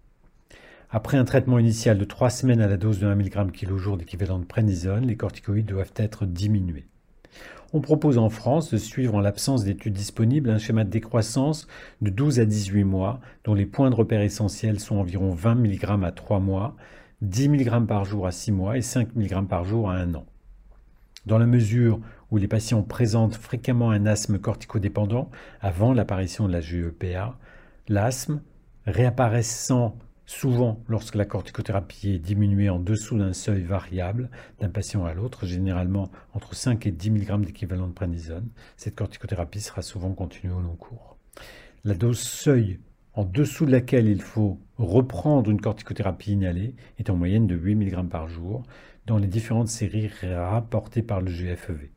[0.97, 4.39] Après un traitement initial de 3 semaines à la dose de 1 mg kg d'équivalent
[4.39, 6.87] de prénisone, les corticoïdes doivent être diminués.
[7.73, 11.67] On propose en France de suivre en l'absence d'études disponibles un schéma de décroissance
[12.01, 16.05] de 12 à 18 mois, dont les points de repère essentiels sont environ 20 mg
[16.05, 16.77] à 3 mois,
[17.23, 20.27] 10 mg par jour à 6 mois et 5 mg par jour à 1 an.
[21.27, 21.99] Dans la mesure
[22.31, 25.29] où les patients présentent fréquemment un asthme corticodépendant
[25.61, 27.37] avant l'apparition de la GEPA,
[27.89, 28.43] l'asthme,
[28.87, 35.13] réapparaissant Souvent, lorsque la corticothérapie est diminuée en dessous d'un seuil variable d'un patient à
[35.13, 38.49] l'autre, généralement entre 5 et 10 mg d'équivalent de prénisone,
[38.79, 41.19] cette corticothérapie sera souvent continuée au long cours.
[41.85, 42.81] La dose seuil
[43.13, 47.75] en dessous de laquelle il faut reprendre une corticothérapie inhalée est en moyenne de 8
[47.75, 48.63] mg par jour
[49.07, 51.91] dans les différentes séries rapportées par le GFEV.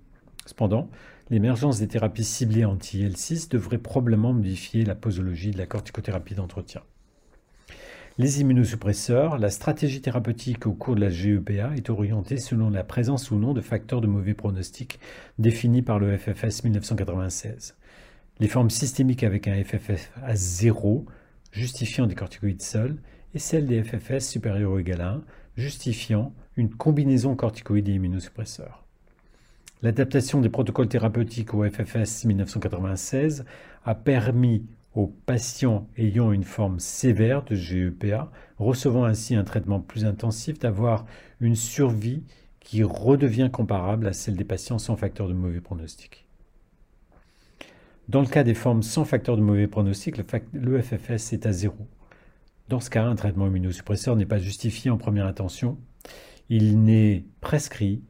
[0.45, 0.89] Cependant,
[1.29, 6.81] l'émergence des thérapies ciblées anti-L6 devrait probablement modifier la posologie de la corticothérapie d'entretien.
[8.19, 13.29] Les immunosuppresseurs, la stratégie thérapeutique au cours de la GEPA est orientée selon la présence
[13.29, 14.99] ou non de facteurs de mauvais pronostic
[15.37, 17.75] définis par le FFS 1996.
[18.39, 21.05] Les formes systémiques avec un FFS à 0
[21.51, 22.97] justifiant des corticoïdes seuls
[23.35, 25.21] et celles des FFS supérieurs ou égal à 1
[25.55, 28.83] justifiant une combinaison corticoïde et immunosuppresseur.
[29.83, 33.45] L'adaptation des protocoles thérapeutiques au FFS 1996
[33.85, 34.65] a permis
[34.97, 41.05] aux patients ayant une forme sévère de GEPA, recevant ainsi un traitement plus intensif, d'avoir
[41.39, 42.23] une survie
[42.59, 46.25] qui redevient comparable à celle des patients sans facteur de mauvais pronostic.
[48.09, 50.17] Dans le cas des formes sans facteur de mauvais pronostic,
[50.51, 51.87] le FFS est à zéro.
[52.67, 55.77] Dans ce cas, un traitement immunosuppresseur n'est pas justifié en première intention.
[56.49, 58.01] Il n'est prescrit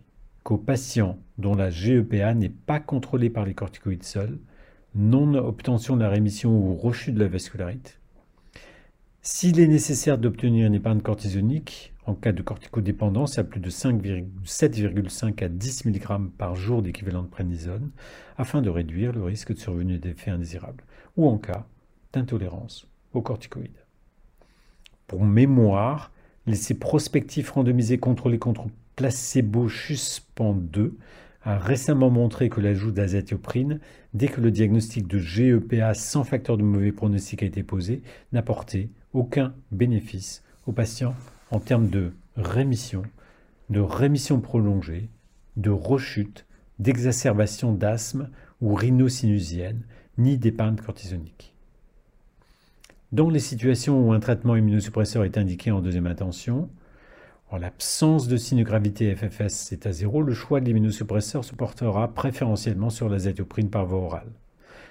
[0.43, 4.39] qu'aux patients dont la GEPA n'est pas contrôlée par les corticoïdes seuls,
[4.98, 7.93] non-obtention de la rémission ou rechute de la vascularité.
[9.22, 15.43] S'il est nécessaire d'obtenir une épargne cortisonique en cas de corticodépendance à plus de 7,5
[15.43, 17.91] à 10 mg par jour d'équivalent de prénisone
[18.38, 20.84] afin de réduire le risque de survenue d'effets indésirables
[21.18, 21.66] ou en cas
[22.14, 23.86] d'intolérance aux corticoïdes.
[25.08, 26.12] Pour mémoire,
[26.45, 30.98] l'essai prospectif randomisé contrôlé contre placebo SUSPEND 2
[31.48, 33.80] a récemment montré que l'ajout d'azatioprine,
[34.14, 38.02] dès que le diagnostic de GEPA sans facteur de mauvais pronostic a été posé,
[38.34, 41.16] n'a porté aucun bénéfice aux patients
[41.50, 43.04] en termes de rémission,
[43.70, 45.08] de rémission prolongée,
[45.56, 46.45] de rechute,
[46.80, 48.30] d'exacerbation d'asthme
[48.60, 49.84] ou rhinosinusienne,
[50.18, 51.54] ni d'épargne cortisonique.
[53.14, 56.68] Dans les situations où un traitement immunosuppresseur est indiqué en deuxième intention,
[57.50, 61.56] en l'absence de signe de gravité FFS est à zéro, le choix de l'immunosuppresseur se
[61.56, 64.32] portera préférentiellement sur l'azatioprine par voie orale,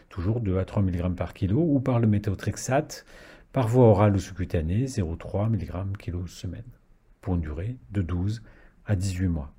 [0.08, 3.04] toujours 2 à 3 mg par kilo, ou par le méthotrexate
[3.52, 6.64] par voie orale ou sous-cutanée, 0,3 mg kg semaine,
[7.20, 8.42] pour une durée de 12
[8.86, 9.52] à 18 mois.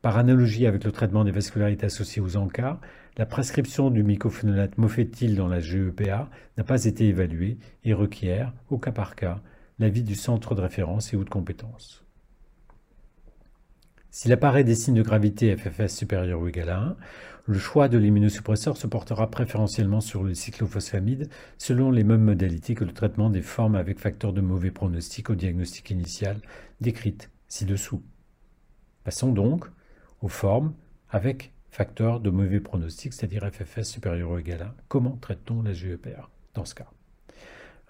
[0.00, 2.80] Par analogie avec le traitement des vascularités associées aux ANCA,
[3.16, 8.78] la prescription du mycophénolate mofétyl dans la GEPA n'a pas été évaluée et requiert, au
[8.78, 9.40] cas par cas,
[9.78, 12.04] l'avis du centre de référence et ou de compétence.
[14.10, 16.96] S'il apparaît des signes de gravité FFS supérieurs ou égal à 1,
[17.46, 22.84] le choix de l'immunosuppresseur se portera préférentiellement sur le cyclophosphamide selon les mêmes modalités que
[22.84, 26.40] le traitement des formes avec facteur de mauvais pronostic au diagnostic initial
[26.80, 28.02] décrites ci-dessous.
[29.04, 29.66] Passons donc
[30.20, 30.74] aux formes
[31.10, 34.74] avec facteur de mauvais pronostic, c'est-à-dire FFS supérieur ou égal à 1.
[34.88, 36.90] Comment traite-t-on la GEPR dans ce cas?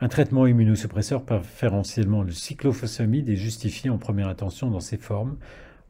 [0.01, 5.36] Un traitement immunosuppresseur, préférentiellement le cyclophosphamide, est justifié en première intention dans ces formes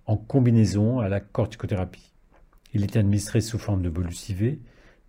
[0.07, 2.13] en combinaison à la corticothérapie.
[2.73, 4.59] Il est administré sous forme de bolus IV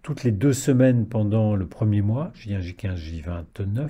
[0.01, 3.89] toutes les deux semaines pendant le premier mois, J1, J15, J29,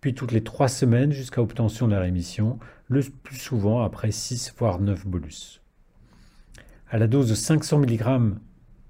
[0.00, 4.54] puis toutes les trois semaines jusqu'à obtention de la rémission, le plus souvent après 6
[4.56, 5.62] voire 9 bolus
[6.92, 8.34] à la dose de 500 mg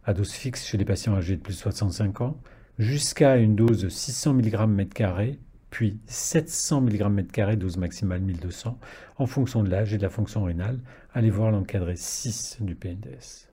[0.04, 2.36] à dose fixe chez les patients âgés de plus de 65 ans,
[2.82, 5.36] jusqu'à une dose de 600 mg m2,
[5.70, 8.78] puis 700 mg m2 dose maximale 1200,
[9.16, 10.80] en fonction de l'âge et de la fonction rénale.
[11.14, 13.48] Allez voir l'encadré 6 du PNDS.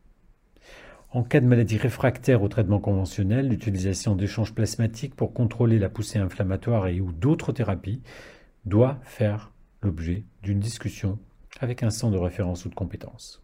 [1.11, 6.19] En cas de maladie réfractaire au traitement conventionnel, l'utilisation d'échanges plasmatiques pour contrôler la poussée
[6.19, 8.01] inflammatoire et ou d'autres thérapies
[8.65, 9.51] doit faire
[9.81, 11.19] l'objet d'une discussion
[11.59, 13.43] avec un centre de référence ou de compétence.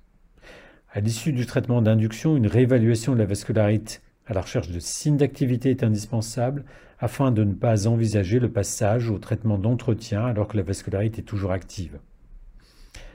[0.92, 4.00] À l'issue du traitement d'induction, une réévaluation de la vascularité
[4.34, 6.66] la recherche de signes d'activité est indispensable
[7.00, 11.26] afin de ne pas envisager le passage au traitement d'entretien alors que la vascularité est
[11.26, 12.00] toujours active.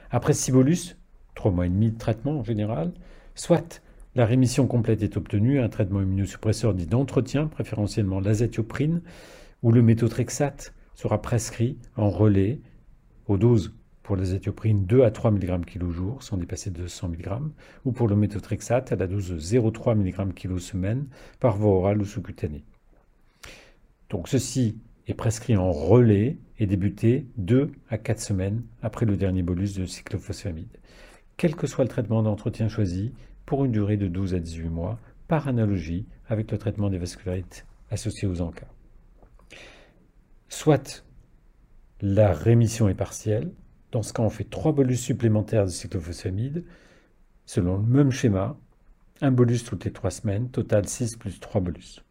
[0.09, 0.95] Après Cibolus,
[1.35, 2.93] trois mois et demi de traitement en général,
[3.35, 3.81] soit
[4.15, 9.01] la rémission complète est obtenue, un traitement immunosuppresseur dit d'entretien, préférentiellement l'azatioprine,
[9.63, 12.59] ou le méthotrexate sera prescrit en relais
[13.27, 13.73] aux doses
[14.03, 17.51] pour l'azatioprine 2 à 3 mg kg jour sans dépasser 200 mg,
[17.85, 21.07] ou pour le méthotrexate à la dose de 0,3 mg kg semaine
[21.39, 22.63] par voie orale ou sous-cutanée.
[24.09, 24.77] Donc ceci
[25.07, 29.85] est prescrit en relais et débuté 2 à 4 semaines après le dernier bolus de
[29.85, 30.77] cyclophosphamide,
[31.37, 33.13] quel que soit le traitement d'entretien choisi,
[33.45, 37.65] pour une durée de 12 à 18 mois, par analogie avec le traitement des vascularites
[37.89, 38.67] associées aux encas.
[40.49, 41.03] Soit
[42.01, 43.51] la rémission est partielle,
[43.91, 46.63] dans ce cas, on fait trois bolus supplémentaires de cyclophosphamide,
[47.45, 48.57] selon le même schéma,
[49.21, 52.03] un bolus toutes les trois semaines, total 6 plus 3 bolus.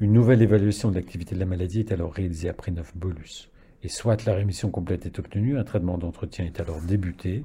[0.00, 3.48] Une nouvelle évaluation de l'activité de la maladie est alors réalisée après 9 bolus.
[3.82, 7.44] Et soit la rémission complète est obtenue, un traitement d'entretien est alors débuté.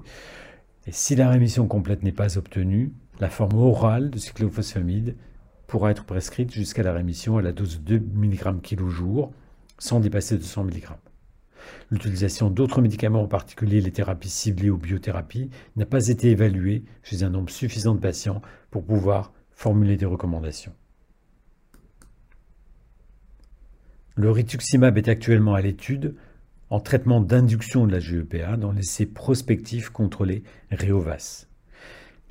[0.87, 5.15] Et si la rémission complète n'est pas obtenue, la forme orale de cyclophosphamide
[5.67, 9.31] pourra être prescrite jusqu'à la rémission à la dose de 2 mg kg jour,
[9.77, 10.87] sans dépasser 200 mg.
[11.91, 17.23] L'utilisation d'autres médicaments, en particulier les thérapies ciblées ou biothérapies, n'a pas été évaluée chez
[17.23, 18.41] un nombre suffisant de patients
[18.71, 20.73] pour pouvoir formuler des recommandations.
[24.15, 26.15] Le rituximab est actuellement à l'étude
[26.69, 31.47] en traitement d'induction de la GEPA dans l'essai prospectif contre les réovas.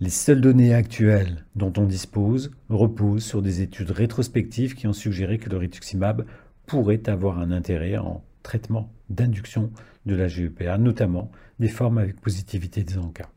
[0.00, 5.38] Les seules données actuelles dont on dispose reposent sur des études rétrospectives qui ont suggéré
[5.38, 6.26] que le rituximab
[6.66, 9.72] pourrait avoir un intérêt en traitement d'induction
[10.06, 13.30] de la GEPA, notamment des formes avec positivité des encas.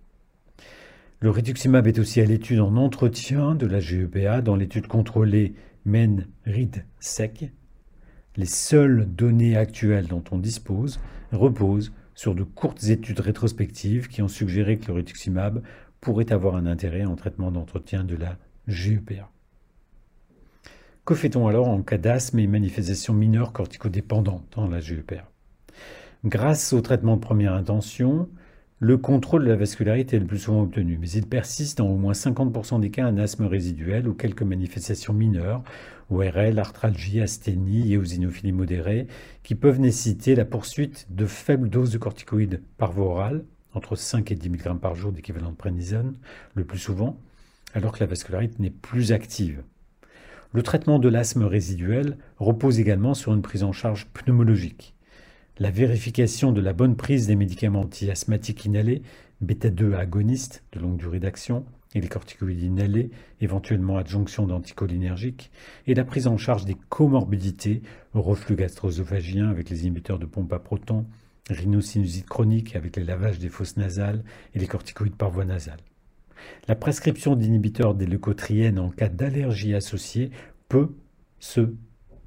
[1.19, 5.55] Le rituximab est aussi à l'étude en entretien de la GEPA dans l'étude contrôlée
[5.85, 7.51] MEN-RID-SEC.
[8.35, 10.99] Les seules données actuelles dont on dispose
[11.31, 15.63] reposent sur de courtes études rétrospectives qui ont suggéré que le rituximab
[16.01, 18.37] pourrait avoir un intérêt en traitement d'entretien de la
[18.67, 19.31] GEPA.
[21.07, 25.23] Que fait-on alors en cas d'asthme et manifestations mineures corticodépendantes dans la GEPA
[26.25, 28.27] Grâce au traitement de première intention,
[28.79, 31.95] le contrôle de la vascularité est le plus souvent obtenu, mais il persiste dans au
[31.95, 35.63] moins 50% des cas un asthme résiduel ou quelques manifestations mineures,
[36.09, 39.07] ORL, arthralgie, asthénie, éosinophilie modérée,
[39.43, 44.29] qui peuvent nécessiter la poursuite de faibles doses de corticoïdes par voie orale, entre 5
[44.29, 46.17] et 10 mg par jour d'équivalent de prénisone,
[46.53, 47.17] le plus souvent,
[47.73, 49.63] alors que la vascularité n'est plus active.
[50.53, 54.95] Le traitement de l'asthme résiduel repose également sur une prise en charge pneumologique.
[55.59, 59.01] La vérification de la bonne prise des médicaments anti-asthmatiques inhalés,
[59.41, 65.51] bêta-2 agonistes de longue durée d'action, et les corticoïdes inhalés, éventuellement adjonction d'anticholinergiques,
[65.85, 67.81] et la prise en charge des comorbidités,
[68.13, 71.05] reflux gastro-œsophagien avec les inhibiteurs de pompe à protons,
[71.49, 74.23] rhinosinusite chronique avec les lavages des fosses nasales
[74.53, 75.79] et les corticoïdes par voie nasale.
[76.67, 80.31] La prescription d'inhibiteurs des leucotriènes en cas d'allergie associée
[80.69, 80.93] peut
[81.39, 81.73] se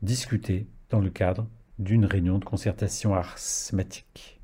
[0.03, 1.47] discuter dans le cadre
[1.79, 4.41] d'une réunion de concertation asthmatique.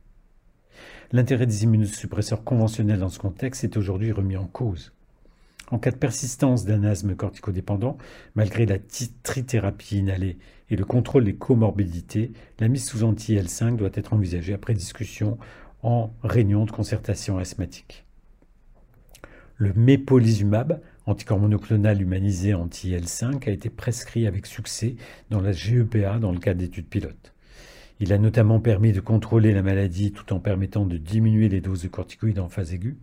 [1.12, 4.92] L'intérêt des immunosuppresseurs conventionnels dans ce contexte est aujourd'hui remis en cause.
[5.70, 7.98] En cas de persistance d'un asthme corticodépendant,
[8.34, 8.78] malgré la
[9.22, 10.38] trithérapie inhalée
[10.70, 15.38] et le contrôle des comorbidités, la mise sous anti-L5 doit être envisagée après discussion
[15.82, 18.05] en réunion de concertation asthmatique.
[19.58, 24.96] Le mépolizumab, anticorps monoclonal humanisé anti-L5, a été prescrit avec succès
[25.30, 27.32] dans la GEPA dans le cadre d'études pilotes.
[27.98, 31.82] Il a notamment permis de contrôler la maladie tout en permettant de diminuer les doses
[31.82, 32.98] de corticoïdes en phase aiguë,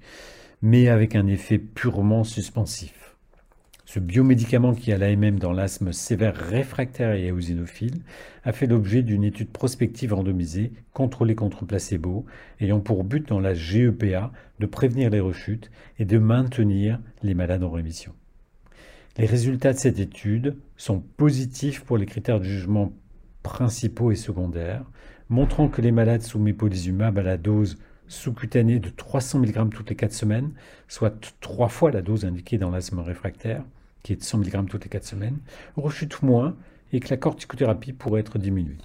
[0.62, 3.03] mais avec un effet purement suspensif.
[3.86, 8.02] Ce biomédicament qui a l'AMM dans l'asthme sévère réfractaire et éosinophile
[8.46, 12.26] a fait l'objet d'une étude prospective randomisée contrôlée contre placebo
[12.62, 15.70] ayant pour but dans la GEPA de prévenir les rechutes
[16.00, 18.14] et de maintenir les malades en rémission.
[19.18, 22.94] Les résultats de cette étude sont positifs pour les critères de jugement
[23.44, 24.86] principaux et secondaires,
[25.30, 27.78] montrant que les malades sous mépolizumab à la dose
[28.14, 30.52] sous-cutanée de 300 mg toutes les 4 semaines,
[30.88, 33.64] soit trois fois la dose indiquée dans l'asthme réfractaire,
[34.04, 35.40] qui est de 100 mg toutes les 4 semaines,
[35.76, 36.56] rechute moins
[36.92, 38.78] et que la corticothérapie pourrait être diminuée.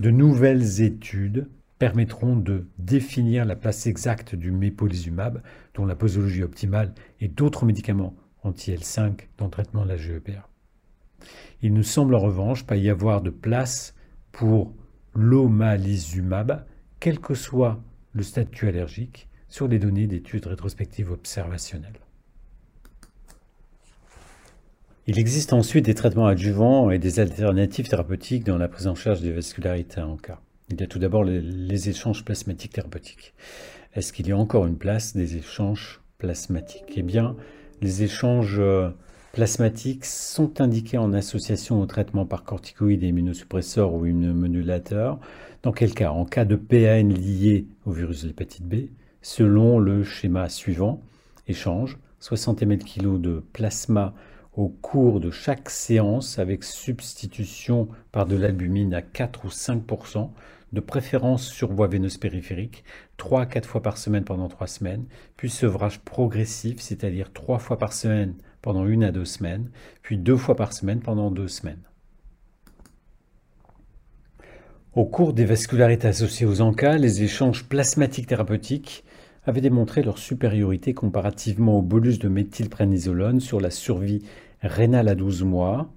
[0.00, 1.48] De nouvelles études
[1.78, 5.42] permettront de définir la place exacte du mépolizumab,
[5.74, 10.48] dont la posologie optimale, et d'autres médicaments anti-L5 dans le traitement de la GEPA.
[11.62, 13.94] Il ne semble en revanche pas y avoir de place
[14.30, 14.74] pour
[15.14, 16.64] l'omalizumab,
[17.00, 17.80] quel que soit
[18.12, 22.00] le statut allergique sur les données d'études rétrospectives observationnelles.
[25.06, 29.20] Il existe ensuite des traitements adjuvants et des alternatives thérapeutiques dans la prise en charge
[29.20, 30.40] des vascularités en cas.
[30.70, 33.34] Il y a tout d'abord les, échanges plasmatiques thérapeutiques.
[33.94, 36.94] Est-ce qu'il y a encore une place des échanges plasmatiques?
[36.96, 37.36] Eh bien,
[37.80, 38.90] les échanges euh,
[39.32, 45.18] plasmatiques sont indiqués en association au traitement par corticoïdes et immunosuppresseurs ou immunomodulateurs.
[45.62, 46.10] Dans quel cas?
[46.10, 48.90] En cas de PAN lié au virus de l'hépatite B,
[49.22, 51.00] selon le schéma suivant,
[51.48, 51.98] échange.
[52.20, 54.14] 60 ml kg de plasma
[54.54, 60.30] au cours de chaque séance avec substitution par de l'albumine à 4 ou 5%
[60.72, 62.84] de préférence sur voie veineuse périphérique,
[63.16, 65.04] 3 à 4 fois par semaine pendant 3 semaines,
[65.36, 69.70] puis sevrage progressif, c'est-à-dire 3 fois par semaine pendant 1 à 2 semaines,
[70.02, 71.82] puis 2 fois par semaine pendant 2 semaines.
[74.94, 79.04] Au cours des vascularités associées aux ANCA, les échanges plasmatiques thérapeutiques
[79.44, 84.22] avaient démontré leur supériorité comparativement au bolus de méthylprénisolone sur la survie
[84.60, 85.92] rénale à 12 mois,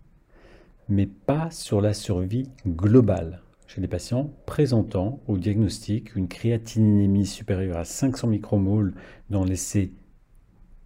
[0.87, 7.77] mais pas sur la survie globale chez les patients présentant au diagnostic une créatininémie supérieure
[7.77, 8.93] à 500 micromoles
[9.29, 9.91] dans l'essai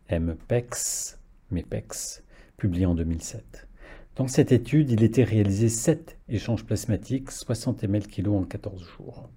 [0.09, 1.18] MPEX,
[1.51, 2.23] MEPEX,
[2.57, 3.67] publié en 2007.
[4.15, 9.29] Dans cette étude, il était réalisé 7 échanges plasmatiques, 60 ml kg en 14 jours.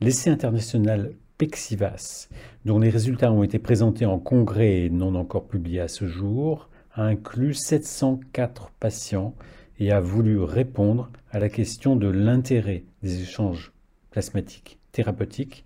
[0.00, 2.28] L'essai international Pexivas,
[2.64, 6.70] dont les résultats ont été présentés en congrès et non encore publiés à ce jour,
[6.92, 9.34] a inclus 704 patients
[9.78, 13.72] et a voulu répondre à la question de l'intérêt des échanges
[14.10, 15.64] plasmatiques thérapeutiques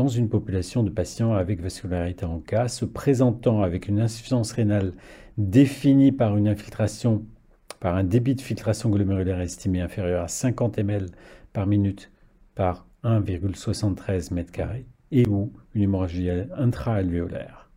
[0.00, 4.94] dans une population de patients avec vascularité en cas, se présentant avec une insuffisance rénale
[5.36, 7.26] définie par une infiltration
[7.80, 11.10] par un débit de filtration glomérulaire estimé inférieur à 50 ml
[11.52, 12.10] par minute
[12.54, 17.68] par 1,73 m2 et ou une hémorragie intra-alvéolaire.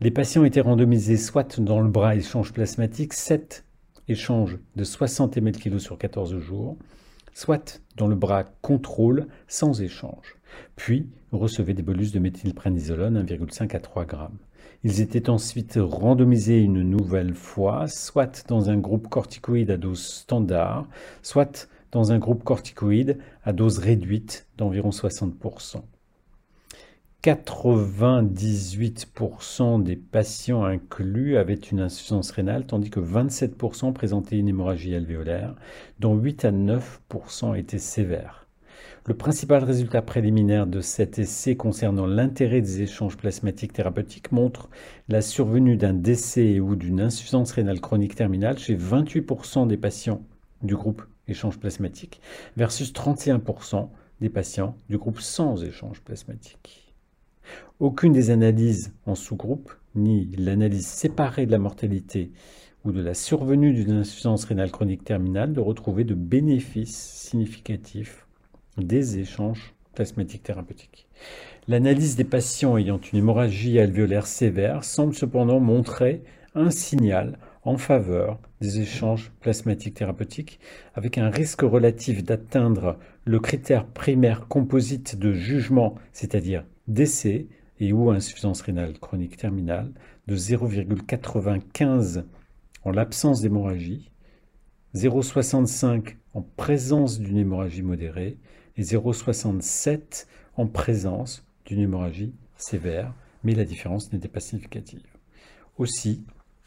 [0.00, 3.64] Les patients étaient randomisés soit dans le bras échange plasmatique, 7
[4.06, 6.76] échanges de 60 ml kg sur 14 jours,
[7.34, 10.36] soit dans le bras contrôle sans échange.
[10.76, 14.16] Puis recevaient des bolus de méthylprénisolone 1,5 à 3 g.
[14.84, 20.86] Ils étaient ensuite randomisés une nouvelle fois, soit dans un groupe corticoïde à dose standard,
[21.22, 25.82] soit dans un groupe corticoïde à dose réduite d'environ 60%.
[27.24, 35.54] 98% des patients inclus avaient une insuffisance rénale, tandis que 27% présentaient une hémorragie alvéolaire,
[36.00, 38.46] dont 8 à 9% étaient sévères.
[39.06, 44.68] Le principal résultat préliminaire de cet essai concernant l'intérêt des échanges plasmatiques thérapeutiques montre
[45.08, 50.20] la survenue d'un décès ou d'une insuffisance rénale chronique terminale chez 28% des patients
[50.62, 52.20] du groupe échange plasmatique
[52.58, 53.88] versus 31%
[54.20, 56.83] des patients du groupe sans échange plasmatique.
[57.80, 62.30] Aucune des analyses en sous-groupe, ni l'analyse séparée de la mortalité
[62.84, 68.26] ou de la survenue d'une insuffisance rénale chronique terminale, ne retrouvait de bénéfices significatifs
[68.76, 71.06] des échanges plasmatiques thérapeutiques.
[71.68, 76.22] L'analyse des patients ayant une hémorragie alvéolaire sévère semble cependant montrer
[76.54, 80.60] un signal en faveur des échanges plasmatiques thérapeutiques,
[80.94, 87.46] avec un risque relatif d'atteindre le critère primaire composite de jugement, c'est-à-dire décès
[87.80, 89.92] et ou insuffisance rénale chronique terminale,
[90.26, 92.24] de 0,95
[92.84, 94.10] en l'absence d'hémorragie,
[94.94, 98.38] 0,65 en présence d'une hémorragie modérée
[98.76, 100.26] et 0,67
[100.56, 103.12] en présence d'une hémorragie sévère,
[103.42, 105.02] mais la différence n'était pas significative.
[105.78, 106.24] Aussi,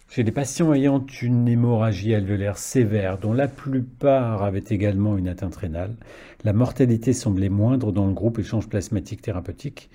[0.10, 5.56] chez les patients ayant une hémorragie alvéolaire sévère, dont la plupart avaient également une atteinte
[5.56, 5.96] rénale,
[6.44, 9.90] la mortalité semblait moindre dans le groupe échange plasmatique thérapeutique,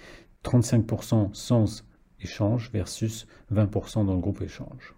[0.45, 1.85] 35% sans
[2.21, 4.95] échange versus 20% dans le groupe échange.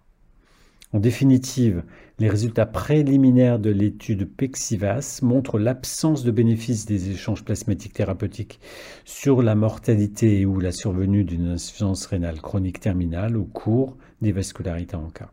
[0.95, 1.83] En définitive,
[2.19, 8.61] les résultats préliminaires de l'étude Pexivas montrent l'absence de bénéfice des échanges plasmatiques thérapeutiques
[9.03, 14.95] sur la mortalité ou la survenue d'une insuffisance rénale chronique terminale au cours des vascularités
[14.95, 15.31] en cas.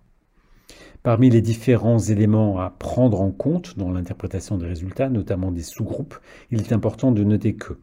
[1.04, 6.18] Parmi les différents éléments à prendre en compte dans l'interprétation des résultats, notamment des sous-groupes,
[6.50, 7.74] il est important de noter que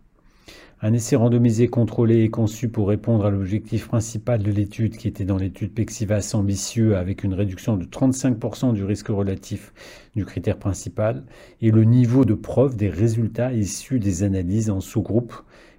[0.82, 5.26] un essai randomisé contrôlé et conçu pour répondre à l'objectif principal de l'étude qui était
[5.26, 9.74] dans l'étude Pexivas ambitieux avec une réduction de 35% du risque relatif
[10.16, 11.26] du critère principal
[11.62, 15.34] et le niveau de preuve des résultats issus des analyses en sous-groupe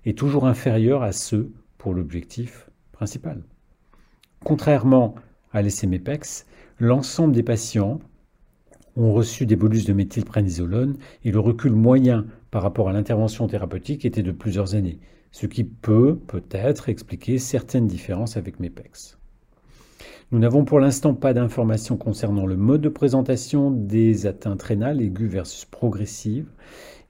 [0.05, 3.43] est toujours inférieur à ceux pour l'objectif principal.
[4.45, 5.15] Contrairement
[5.53, 6.47] à l'essai MEPEX,
[6.79, 8.01] l'ensemble des patients
[8.97, 14.05] ont reçu des bolus de méthylprénisolone et le recul moyen par rapport à l'intervention thérapeutique
[14.05, 14.99] était de plusieurs années,
[15.33, 19.19] ce qui peut peut-être expliquer certaines différences avec MEPEX.
[20.33, 25.31] Nous n'avons pour l'instant pas d'informations concernant le mode de présentation des atteintes rénales aiguës
[25.31, 26.49] versus progressives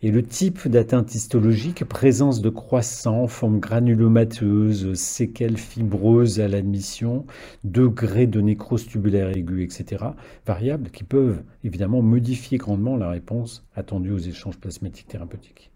[0.02, 7.26] et le type d'atteinte histologique, présence de croissants, forme granulomateuse, séquelles fibreuses à l'admission,
[7.64, 10.04] degré de nécrose tubulaire aiguë, etc.,
[10.46, 15.70] variables qui peuvent évidemment modifier grandement la réponse attendue aux échanges plasmatiques thérapeutiques.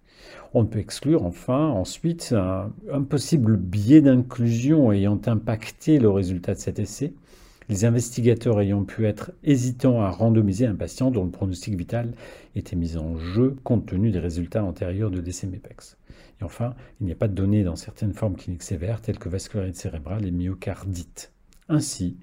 [0.55, 6.55] On ne peut exclure enfin ensuite un, un possible biais d'inclusion ayant impacté le résultat
[6.55, 7.13] de cet essai,
[7.69, 12.13] les investigateurs ayant pu être hésitants à randomiser un patient dont le pronostic vital
[12.55, 15.97] était mis en jeu compte tenu des résultats antérieurs de DCMEPEX.
[16.41, 19.29] Et enfin, il n'y a pas de données dans certaines formes cliniques sévères telles que
[19.29, 21.33] vascularité cérébrale et myocardite.
[21.69, 22.17] Ainsi,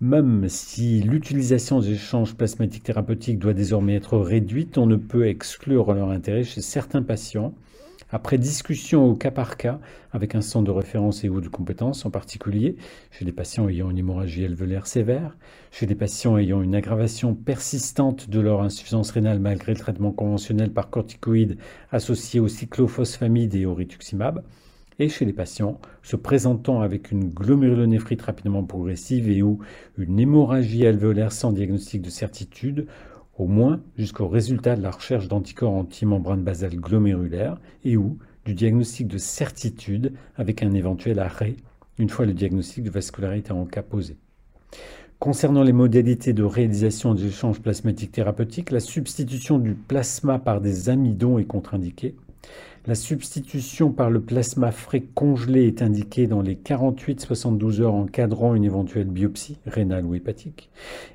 [0.00, 5.92] même si l'utilisation des échanges plasmatiques thérapeutiques doit désormais être réduite, on ne peut exclure
[5.92, 7.54] leur intérêt chez certains patients
[8.10, 9.80] après discussion au cas par cas
[10.12, 12.76] avec un centre de référence et ou de compétences, en particulier
[13.10, 15.36] chez les patients ayant une hémorragie alvéolaire sévère,
[15.70, 20.72] chez les patients ayant une aggravation persistante de leur insuffisance rénale malgré le traitement conventionnel
[20.72, 21.58] par corticoïdes
[21.92, 24.42] associé au cyclophosphamide et au rituximab,
[24.98, 29.58] et chez les patients se présentant avec une glomérulonéphrite rapidement progressive et ou
[29.96, 32.86] une hémorragie alvéolaire sans diagnostic de certitude
[33.38, 39.06] au moins jusqu'au résultat de la recherche d'anticorps anti-membrane basale glomérulaire et ou du diagnostic
[39.06, 41.56] de certitude avec un éventuel arrêt
[41.98, 44.16] une fois le diagnostic de vascularité en cas posé.
[45.18, 50.90] Concernant les modalités de réalisation des échanges plasmatiques thérapeutiques, la substitution du plasma par des
[50.90, 52.14] amidons est contre-indiquée.
[52.88, 58.64] La substitution par le plasma frais congelé est indiquée dans les 48-72 heures encadrant une
[58.64, 60.70] éventuelle biopsie rénale ou hépatique,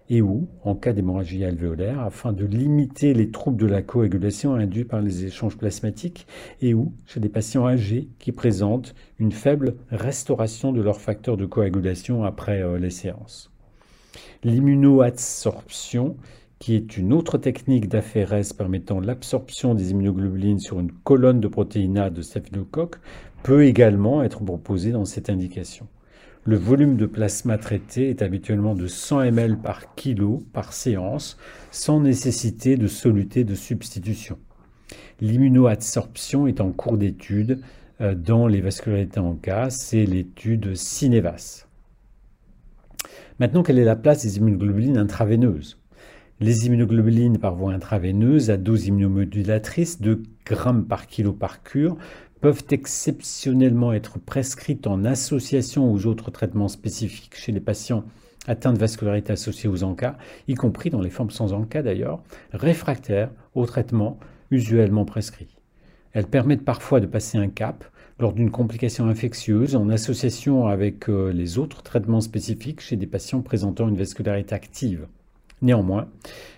[0.07, 4.84] et ou en cas d'hémorragie alvéolaire, afin de limiter les troubles de la coagulation induits
[4.84, 6.28] par les échanges plasmatiques,
[6.61, 11.47] et ou chez des patients âgés qui présentent une faible restauration de leur facteur de
[11.47, 13.51] coagulation après euh, les séances.
[14.43, 16.17] L'immunoadsorption
[16.64, 21.97] qui est une autre technique d'aphérèse permettant l'absorption des immunoglobulines sur une colonne de protéines
[21.97, 23.01] A de staphylocoque,
[23.43, 25.89] peut également être proposée dans cette indication.
[26.45, 31.38] Le volume de plasma traité est habituellement de 100 ml par kilo par séance,
[31.70, 34.38] sans nécessité de soluté de substitution.
[35.20, 37.59] L'immunoadsorption est en cours d'étude
[37.99, 41.66] euh, dans les vascularités en cas, c'est l'étude Cinevas.
[43.39, 45.82] Maintenant, quelle est la place des immunoglobulines intraveineuses?
[46.43, 51.95] Les immunoglobulines par voie intraveineuse à dose immunomodulatrice de grammes par kilo par cure
[52.41, 58.03] peuvent exceptionnellement être prescrites en association aux autres traitements spécifiques chez les patients
[58.45, 60.17] atteints de vascularité associée aux ANCA,
[60.49, 62.21] y compris dans les formes sans ANCA d'ailleurs,
[62.51, 64.19] réfractaires aux traitements
[64.51, 65.55] usuellement prescrits.
[66.11, 67.85] Elles permettent parfois de passer un cap
[68.19, 73.41] lors d'une complication infectieuse en association avec euh, les autres traitements spécifiques chez des patients
[73.41, 75.07] présentant une vascularité active.
[75.64, 76.09] Néanmoins,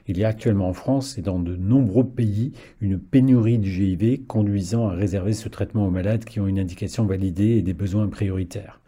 [0.07, 4.25] il y a actuellement en France et dans de nombreux pays une pénurie du GIV
[4.25, 8.07] conduisant à réserver ce traitement aux malades qui ont une indication validée et des besoins
[8.07, 8.81] prioritaires.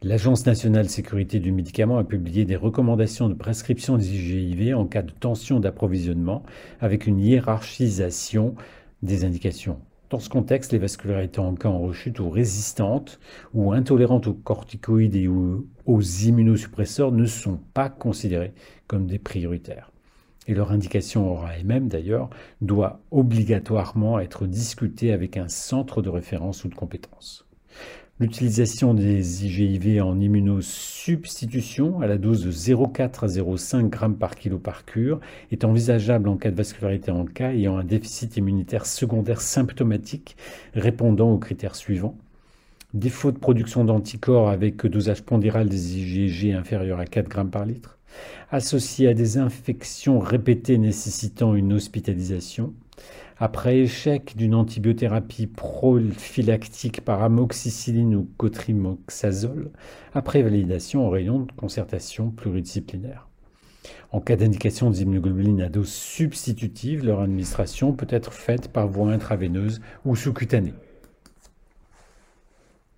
[0.00, 5.02] L'Agence nationale sécurité du médicament a publié des recommandations de prescription des GIV en cas
[5.02, 6.44] de tension d'approvisionnement
[6.80, 8.54] avec une hiérarchisation
[9.02, 9.80] des indications.
[10.10, 13.20] Dans ce contexte, les vascularités en cas en rechute ou résistantes
[13.52, 18.54] ou intolérantes aux corticoïdes et aux immunosuppresseurs ne sont pas considérées
[18.86, 19.92] comme des prioritaires.
[20.46, 22.30] Et leur indication aura et même d'ailleurs
[22.62, 27.46] doit obligatoirement être discutée avec un centre de référence ou de compétence.
[28.20, 34.58] L'utilisation des IGIV en immunosubstitution à la dose de 0,4 à 0,5 g par kilo
[34.58, 35.20] par cure
[35.52, 40.36] est envisageable en cas de vascularité en cas ayant un déficit immunitaire secondaire symptomatique
[40.74, 42.18] répondant aux critères suivants.
[42.92, 47.98] Défaut de production d'anticorps avec dosage pondéral des IgG inférieur à 4 g par litre.
[48.50, 52.74] Associé à des infections répétées nécessitant une hospitalisation
[53.40, 59.70] après échec d'une antibiothérapie prophylactique par amoxicilline ou cotrimoxazole,
[60.12, 63.28] après validation au rayon de concertation pluridisciplinaire.
[64.10, 69.12] En cas d'indication des immunoglobulines à dose substitutive, leur administration peut être faite par voie
[69.12, 70.74] intraveineuse ou sous-cutanée.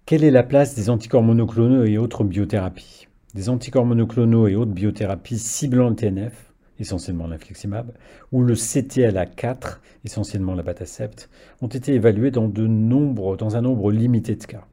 [0.07, 3.09] Quelle est la place des anticorps monoclonaux et autres biothérapies?
[3.35, 6.50] Des anticorps monoclonaux et autres biothérapies ciblant le TNF
[6.81, 7.93] essentiellement l'infliximab,
[8.33, 14.67] ou le CTLA4, essentiellement la batacept, ont été évalués dans, un nombre limité de cas.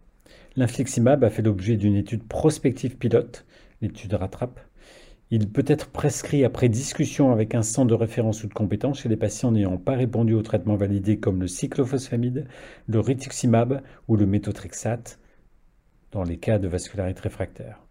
[0.55, 3.45] L'infliximab a fait l'objet d'une étude prospective pilote,
[3.81, 4.59] l'étude rattrape.
[5.29, 9.09] Il peut être prescrit après discussion avec un centre de référence ou de compétence chez
[9.09, 12.47] les patients n'ayant pas répondu au traitement validé comme le cyclophosphamide,
[12.87, 15.19] le rituximab ou le méthotrexate
[16.11, 17.86] dans les cas de vascularité réfractaire.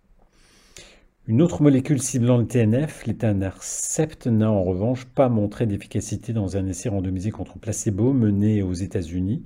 [1.29, 6.69] Une autre molécule ciblant le TNF, l'étanercept, n'a en revanche pas montré d'efficacité dans un
[6.69, 9.43] essai randomisé contre placebo mené aux États-Unis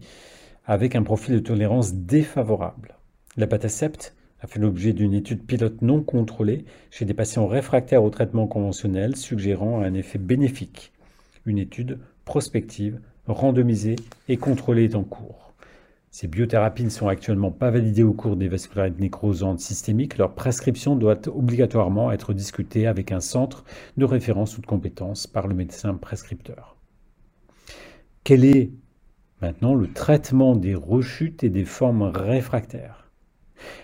[0.67, 2.97] avec un profil de tolérance défavorable.
[3.39, 8.47] La a fait l'objet d'une étude pilote non contrôlée chez des patients réfractaires au traitement
[8.47, 10.93] conventionnel suggérant un effet bénéfique.
[11.47, 13.97] Une étude prospective, randomisée
[14.29, 15.50] et contrôlée est en cours.
[16.13, 20.19] Ces biothérapies ne sont actuellement pas validées au cours des vascularites nécrosantes systémiques.
[20.19, 23.65] Leur prescription doit obligatoirement être discutée avec un centre
[23.97, 26.77] de référence ou de compétence par le médecin prescripteur.
[28.25, 28.73] Quel est
[29.41, 33.10] maintenant le traitement des rechutes et des formes réfractaires?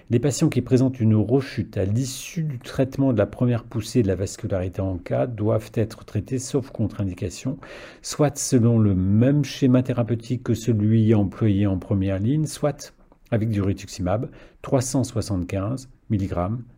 [0.09, 4.09] Les patients qui présentent une rechute à l'issue du traitement de la première poussée de
[4.09, 7.59] la vascularité en cas doivent être traités sauf contre-indication,
[8.03, 12.95] soit selon le même schéma thérapeutique que celui employé en première ligne, soit
[13.33, 14.31] avec du rituximab
[14.63, 16.35] 375 mg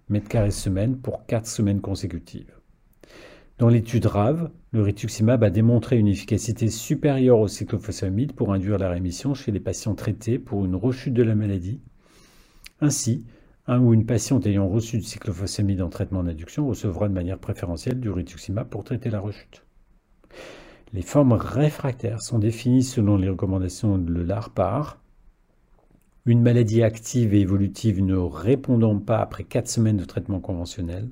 [0.08, 2.54] mètre carré semaine pour 4 semaines consécutives.
[3.58, 8.88] Dans l'étude RAV, le rituximab a démontré une efficacité supérieure au cyclophosphamide pour induire la
[8.88, 11.82] rémission chez les patients traités pour une rechute de la maladie
[12.80, 13.24] ainsi,
[13.66, 18.00] un ou une patiente ayant reçu du cyclophosphamide en traitement d'induction recevra de manière préférentielle
[18.00, 19.64] du rituximab pour traiter la rechute.
[20.94, 25.02] Les formes réfractaires sont définies selon les recommandations de l'ARPAR.
[26.24, 31.10] Une maladie active et évolutive ne répondant pas après 4 semaines de traitement conventionnel.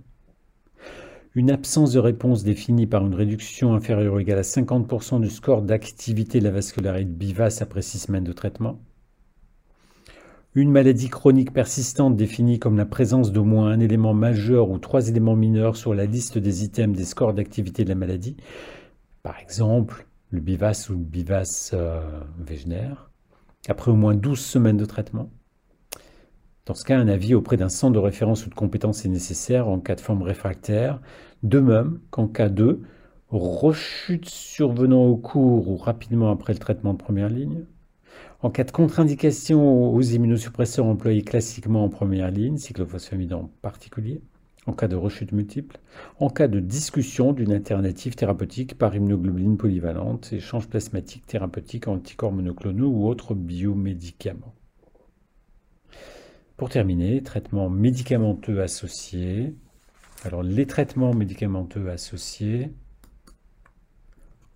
[1.34, 5.60] Une absence de réponse définie par une réduction inférieure ou égale à 50% du score
[5.60, 8.80] d'activité de la vascularité bivace après 6 semaines de traitement
[10.56, 15.06] une maladie chronique persistante définie comme la présence d'au moins un élément majeur ou trois
[15.10, 18.38] éléments mineurs sur la liste des items des scores d'activité de la maladie,
[19.22, 22.00] par exemple le BIVAS ou le BIVAS euh,
[23.68, 25.30] après au moins 12 semaines de traitement.
[26.64, 29.68] Dans ce cas, un avis auprès d'un centre de référence ou de compétence est nécessaire
[29.68, 31.02] en cas de forme réfractaire,
[31.42, 32.80] de même qu'en cas de
[33.28, 37.66] rechute survenant au cours ou rapidement après le traitement de première ligne,
[38.42, 44.20] En cas de contre-indication aux immunosuppresseurs employés classiquement en première ligne, cyclophosphamide en particulier,
[44.66, 45.78] en cas de rechute multiple,
[46.20, 52.88] en cas de discussion d'une alternative thérapeutique par immunoglobuline polyvalente, échange plasmatique thérapeutique, anticorps monoclonaux
[52.88, 54.54] ou autres biomédicaments.
[56.56, 59.54] Pour terminer, traitements médicamenteux associés.
[60.24, 62.72] Alors les traitements médicamenteux associés,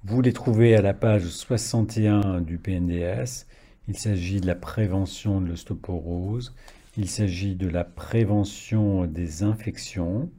[0.03, 3.47] vous les trouvez à la page 61 du PNDS.
[3.89, 6.55] Il s'agit de la prévention de l'ostéoporose,
[6.97, 10.31] il s'agit de la prévention des infections.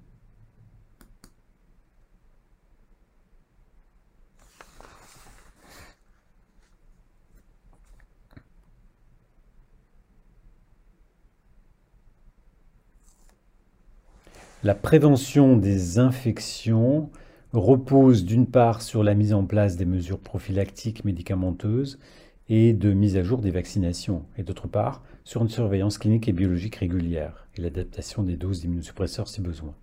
[14.63, 17.09] La prévention des infections
[17.51, 21.97] repose d'une part sur la mise en place des mesures prophylactiques médicamenteuses
[22.53, 26.33] et de mise à jour des vaccinations, et d'autre part sur une surveillance clinique et
[26.33, 29.73] biologique régulière et l'adaptation des doses d'immunosuppresseurs si besoin.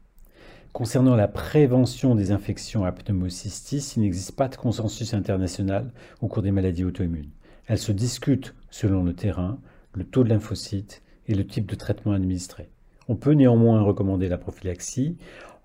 [0.75, 5.91] Concernant la prévention des infections à pneumocystis, il n'existe pas de consensus international
[6.21, 7.31] au cours des maladies auto-immunes.
[7.69, 9.59] Elles se discutent selon le terrain,
[9.95, 12.69] le taux de lymphocytes et le type de traitement administré.
[13.09, 15.16] On peut néanmoins recommander la prophylaxie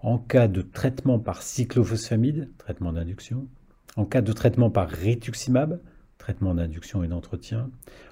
[0.01, 3.45] en cas de traitement par cyclophosphamide, traitement d'induction,
[3.97, 5.81] en cas de traitement par rituximab,
[6.23, 7.69] traitement d'induction et d'entretien,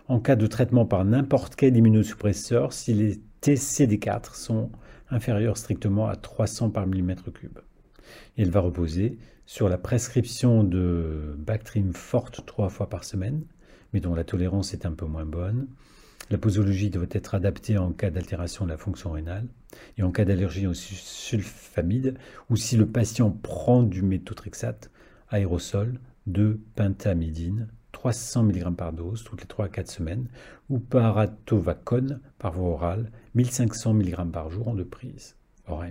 [0.10, 4.70] en cas de traitement par n'importe quel immunosuppresseur si les TCD4 sont
[5.10, 7.60] inférieurs strictement à 300 par millimètre cube.
[8.38, 13.44] elle va reposer sur la prescription de Bactrim forte trois fois par semaine,
[13.94, 15.68] mais dont la tolérance est un peu moins bonne.
[16.30, 19.48] La posologie doit être adaptée en cas d'altération de la fonction rénale
[19.98, 22.18] et en cas d'allergie au sulfamide
[22.50, 24.92] ou si le patient prend du méthotrexate
[25.30, 25.98] aérosol
[26.28, 27.70] de pentamidine
[28.02, 30.28] 300 mg par dose toutes les 3 à 4 semaines
[30.72, 35.36] ou par atovacone par voie orale 1500 mg par jour en deux prises,
[35.68, 35.86] hors.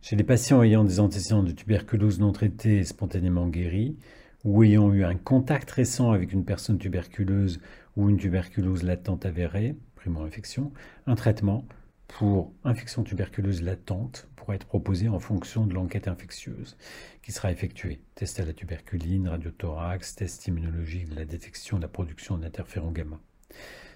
[0.00, 3.96] Chez les patients ayant des antécédents de tuberculose non traités et spontanément guéris,
[4.44, 7.58] ou ayant eu un contact récent avec une personne tuberculeuse
[7.96, 10.72] ou une tuberculose latente avérée, primo-infection,
[11.08, 11.66] un traitement
[12.06, 16.76] pour infection tuberculeuse latente être proposé en fonction de l'enquête infectieuse
[17.22, 18.00] qui sera effectuée.
[18.14, 23.20] Test à la tuberculine, radiothorax, test immunologique de la détection de la production d'interféron gamma.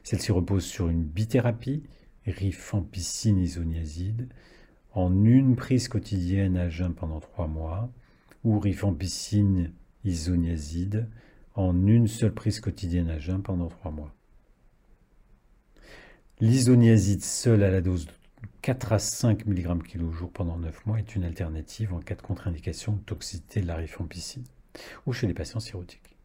[0.03, 1.83] Celle-ci repose sur une bithérapie,
[2.27, 4.29] rifampicine isoniazide,
[4.93, 7.91] en une prise quotidienne à jeun pendant trois mois,
[8.45, 9.73] ou rifampicine
[10.05, 11.09] isoniazide
[11.55, 14.15] en une seule prise quotidienne à jeun pendant trois mois.
[16.41, 18.13] L'isoniazide seule à la dose de
[18.71, 22.23] 4 à 5 mg kg jour pendant 9 mois est une alternative en cas de
[22.23, 24.45] contre-indication de toxicité de la rifampicine
[25.07, 26.17] ou chez les patients cirrhotiques.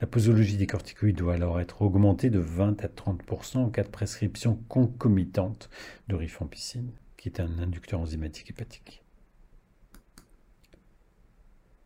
[0.00, 3.90] La posologie des corticoïdes doit alors être augmentée de 20 à 30% en cas de
[3.90, 5.68] prescription concomitante
[6.08, 9.04] de rifampicine, qui est un inducteur enzymatique hépatique.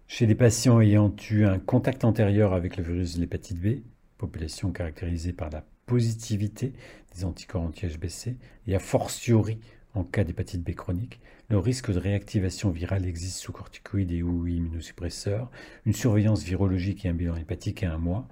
[0.07, 3.83] Chez les patients ayant eu un contact antérieur avec le virus de l'hépatite B,
[4.19, 6.75] population caractérisée par la positivité
[7.13, 8.37] des anticorps anti-HBC
[8.69, 9.59] et a fortiori
[9.95, 14.47] en cas d'hépatite B chronique, le risque de réactivation virale existe sous corticoïdes et ou
[14.47, 15.51] immunosuppresseurs,
[15.85, 18.29] une surveillance virologique et un bilan hépatique à un mois,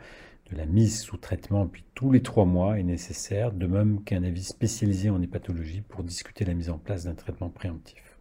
[0.51, 4.23] de la mise sous traitement puis tous les trois mois est nécessaire, de même qu'un
[4.23, 8.19] avis spécialisé en hépatologie pour discuter la mise en place d'un traitement préemptif.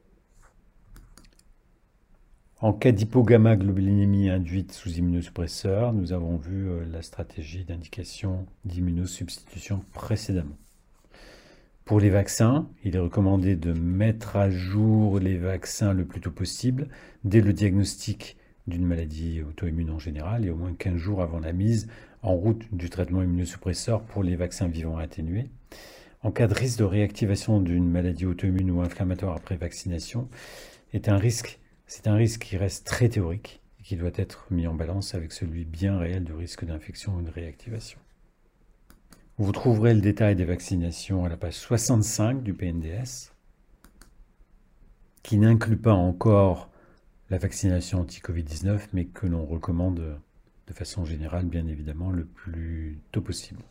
[2.59, 10.57] En cas d'hypogamma-globulinémie induite sous immunosuppresseur, nous avons vu euh, la stratégie d'indication d'immunosubstitution précédemment.
[11.87, 16.31] Pour les vaccins, il est recommandé de mettre à jour les vaccins le plus tôt
[16.31, 16.89] possible,
[17.23, 18.35] dès le diagnostic
[18.67, 21.87] d'une maladie auto-immune en général et au moins 15 jours avant la mise
[22.23, 25.49] en route du traitement immunosuppresseur pour les vaccins vivants atténués.
[26.23, 30.27] En cas de risque de réactivation d'une maladie auto-immune ou inflammatoire après vaccination,
[30.91, 31.57] c'est un risque
[32.41, 36.25] qui reste très théorique et qui doit être mis en balance avec celui bien réel
[36.25, 37.97] du risque d'infection ou de réactivation.
[39.39, 43.31] Vous trouverez le détail des vaccinations à la page 65 du PNDS,
[45.21, 46.71] qui n'inclut pas encore
[47.29, 50.19] la vaccination anti-Covid-19, mais que l'on recommande
[50.65, 53.61] de façon générale, bien évidemment, le plus tôt possible.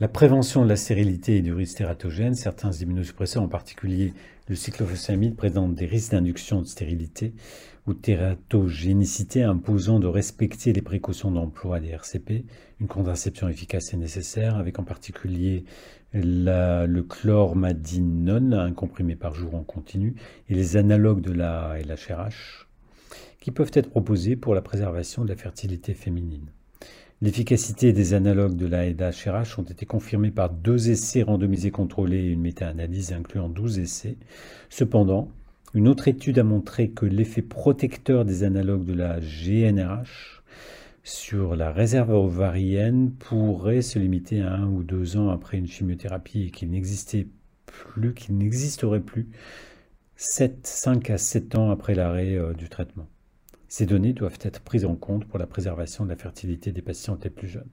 [0.00, 4.12] La prévention de la stérilité et du risque tératogène, certains immunosuppresseurs, en particulier
[4.48, 7.32] le cyclophosphamide, présentent des risques d'induction de stérilité
[7.86, 12.44] ou tératogénicité imposant de respecter les précautions d'emploi des RCP.
[12.80, 15.64] Une contraception efficace est nécessaire, avec en particulier
[16.14, 20.14] le chlormadinone, un comprimé par jour en continu,
[20.48, 22.68] et les analogues de la LHRH,
[23.40, 26.46] qui peuvent être proposés pour la préservation de la fertilité féminine.
[27.20, 32.30] L'efficacité des analogues de la LHRH ont été confirmées par deux essais randomisés contrôlés et
[32.30, 34.16] une méta-analyse incluant 12 essais.
[34.68, 35.30] Cependant,
[35.74, 40.42] une autre étude a montré que l'effet protecteur des analogues de la GNRH
[41.02, 46.44] sur la réserve ovarienne pourrait se limiter à un ou deux ans après une chimiothérapie
[46.44, 47.26] et qu'il n'existait
[47.66, 49.28] plus, qu'il n'existerait plus
[50.16, 53.08] 7, 5 à 7 ans après l'arrêt euh, du traitement.
[53.66, 57.24] Ces données doivent être prises en compte pour la préservation de la fertilité des patientes
[57.24, 57.68] les plus jeunes.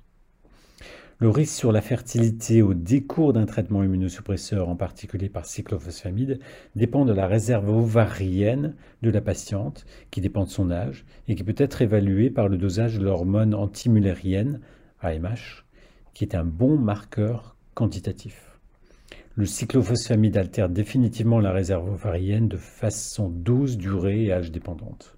[1.22, 6.40] Le risque sur la fertilité au décours d'un traitement immunosuppresseur, en particulier par cyclophosphamide,
[6.76, 11.44] dépend de la réserve ovarienne de la patiente, qui dépend de son âge et qui
[11.44, 14.62] peut être évaluée par le dosage de l'hormone antimullérienne,
[15.00, 15.64] AMH,
[16.16, 18.58] qui est un bon marqueur quantitatif.
[19.36, 25.16] Le cyclophosphamide altère définitivement la réserve ovarienne de façon dose, durée et âge dépendante.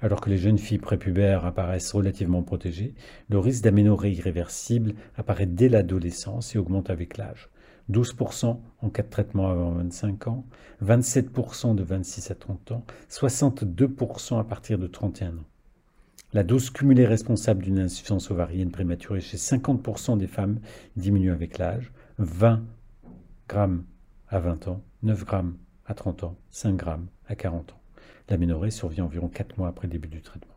[0.00, 2.94] Alors que les jeunes filles prépubères apparaissent relativement protégées,
[3.28, 7.48] le risque d'aménorrhée irréversible apparaît dès l'adolescence et augmente avec l'âge.
[7.90, 10.44] 12% en cas de traitement avant 25 ans,
[10.84, 15.44] 27% de 26 à 30 ans, 62% à partir de 31 ans.
[16.32, 20.60] La dose cumulée responsable d'une insuffisance ovarienne prématurée chez 50% des femmes
[20.96, 22.62] diminue avec l'âge, 20
[23.48, 23.84] grammes
[24.28, 27.81] à 20 ans, 9 grammes à 30 ans, 5 grammes à 40 ans.
[28.28, 30.54] L'aménorrhée survient environ 4 mois après le début du traitement.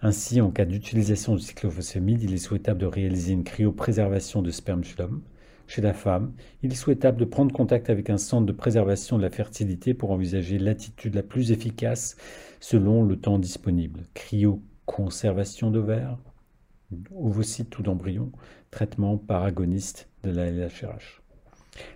[0.00, 4.84] Ainsi, en cas d'utilisation du cyclophosphamide, il est souhaitable de réaliser une cryopréservation de sperme
[4.84, 5.22] chez l'homme.
[5.66, 9.22] Chez la femme, il est souhaitable de prendre contact avec un centre de préservation de
[9.22, 12.16] la fertilité pour envisager l'attitude la plus efficace
[12.60, 14.04] selon le temps disponible.
[14.14, 16.16] Cryoconservation d'ovaires,
[17.14, 18.32] ovocytes ou d'embryons,
[18.70, 21.22] traitement par agoniste de la LHRH.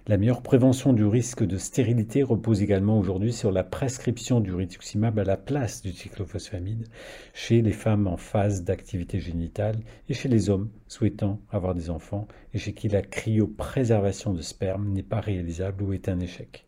[0.06, 5.18] La meilleure prévention du risque de stérilité repose également aujourd'hui sur la prescription du rituximab
[5.18, 6.88] à la place du cyclophosphamide
[7.34, 9.76] chez les femmes en phase d'activité génitale
[10.08, 14.88] et chez les hommes souhaitant avoir des enfants et chez qui la cryopréservation de sperme
[14.88, 16.66] n'est pas réalisable ou est un échec.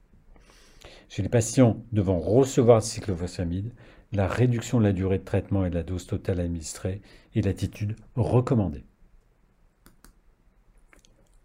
[1.08, 3.72] Chez les patients devant recevoir le cyclophosphamide,
[4.12, 7.02] la réduction de la durée de traitement et de la dose totale administrée
[7.34, 8.84] est l'attitude recommandée.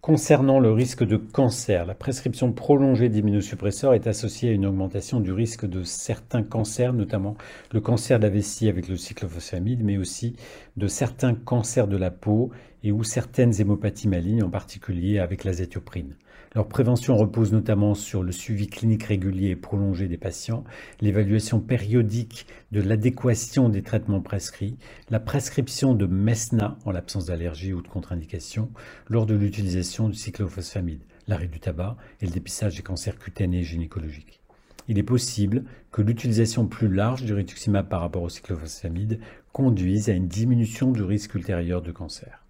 [0.10, 5.32] Concernant le risque de cancer, la prescription prolongée d'immunosuppresseurs est associée à une augmentation du
[5.32, 7.38] risque de certains cancers, notamment
[7.72, 10.36] le cancer de la vessie avec le cyclophosphamide, mais aussi
[10.78, 12.49] de certains cancers de la peau
[12.84, 16.16] et ou certaines hémopathies malignes, en particulier avec l'azétioprine.
[16.55, 20.63] Leur prévention repose notamment sur le suivi clinique régulier et prolongé des patients,
[20.99, 24.75] l'évaluation périodique de l'adéquation des traitements prescrits,
[25.11, 28.71] la prescription de MESNA en l'absence d'allergie ou de contre-indication
[29.07, 33.63] lors de l'utilisation du cyclophosphamide, l'arrêt du tabac et le dépistage des cancers cutanés et
[33.63, 34.41] gynécologiques.
[34.87, 39.19] Il est possible que l'utilisation plus large du rituximab par rapport au cyclophosphamide
[39.53, 42.43] conduise à une diminution du risque ultérieur de cancer.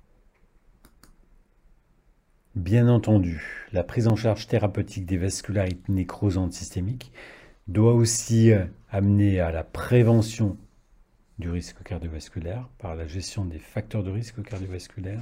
[2.55, 7.11] Bien entendu, la prise en charge thérapeutique des vascularites nécrosantes systémiques
[7.67, 10.57] doit aussi euh, amener à la prévention
[11.37, 15.21] du risque cardiovasculaire par la gestion des facteurs de risque cardiovasculaire,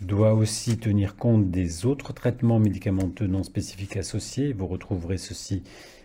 [0.00, 4.52] doit aussi tenir compte des autres traitements médicamenteux non spécifiques associés.
[4.52, 5.64] Vous retrouverez ceci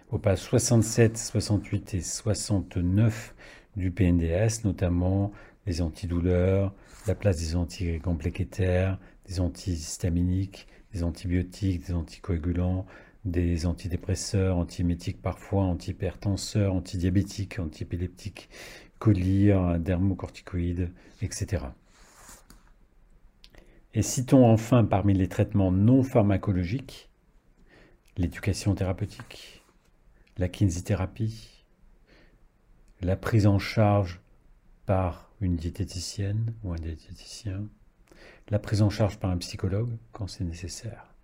[0.09, 3.36] au pages 67, 68 et 69
[3.78, 5.32] du PNDS, notamment
[5.67, 6.73] les antidouleurs,
[7.07, 8.97] la place des anticompléquitaires,
[9.28, 12.86] des antihistaminiques, des antibiotiques, des anticoagulants,
[13.26, 18.49] des antidépresseurs, antiémétiques parfois, antihypertenseurs, antidiabétiques, antiépileptiques,
[18.99, 20.91] collyres, dermocorticoïdes,
[21.22, 21.65] etc.
[23.93, 27.10] Et citons enfin parmi les traitements non pharmacologiques
[28.18, 29.64] l'éducation thérapeutique,
[30.38, 31.65] la kinésithérapie,
[33.02, 34.22] la prise en charge
[34.85, 37.65] par une diététicienne ou un diététicien,
[38.49, 41.15] la prise en charge par un psychologue quand c'est nécessaire.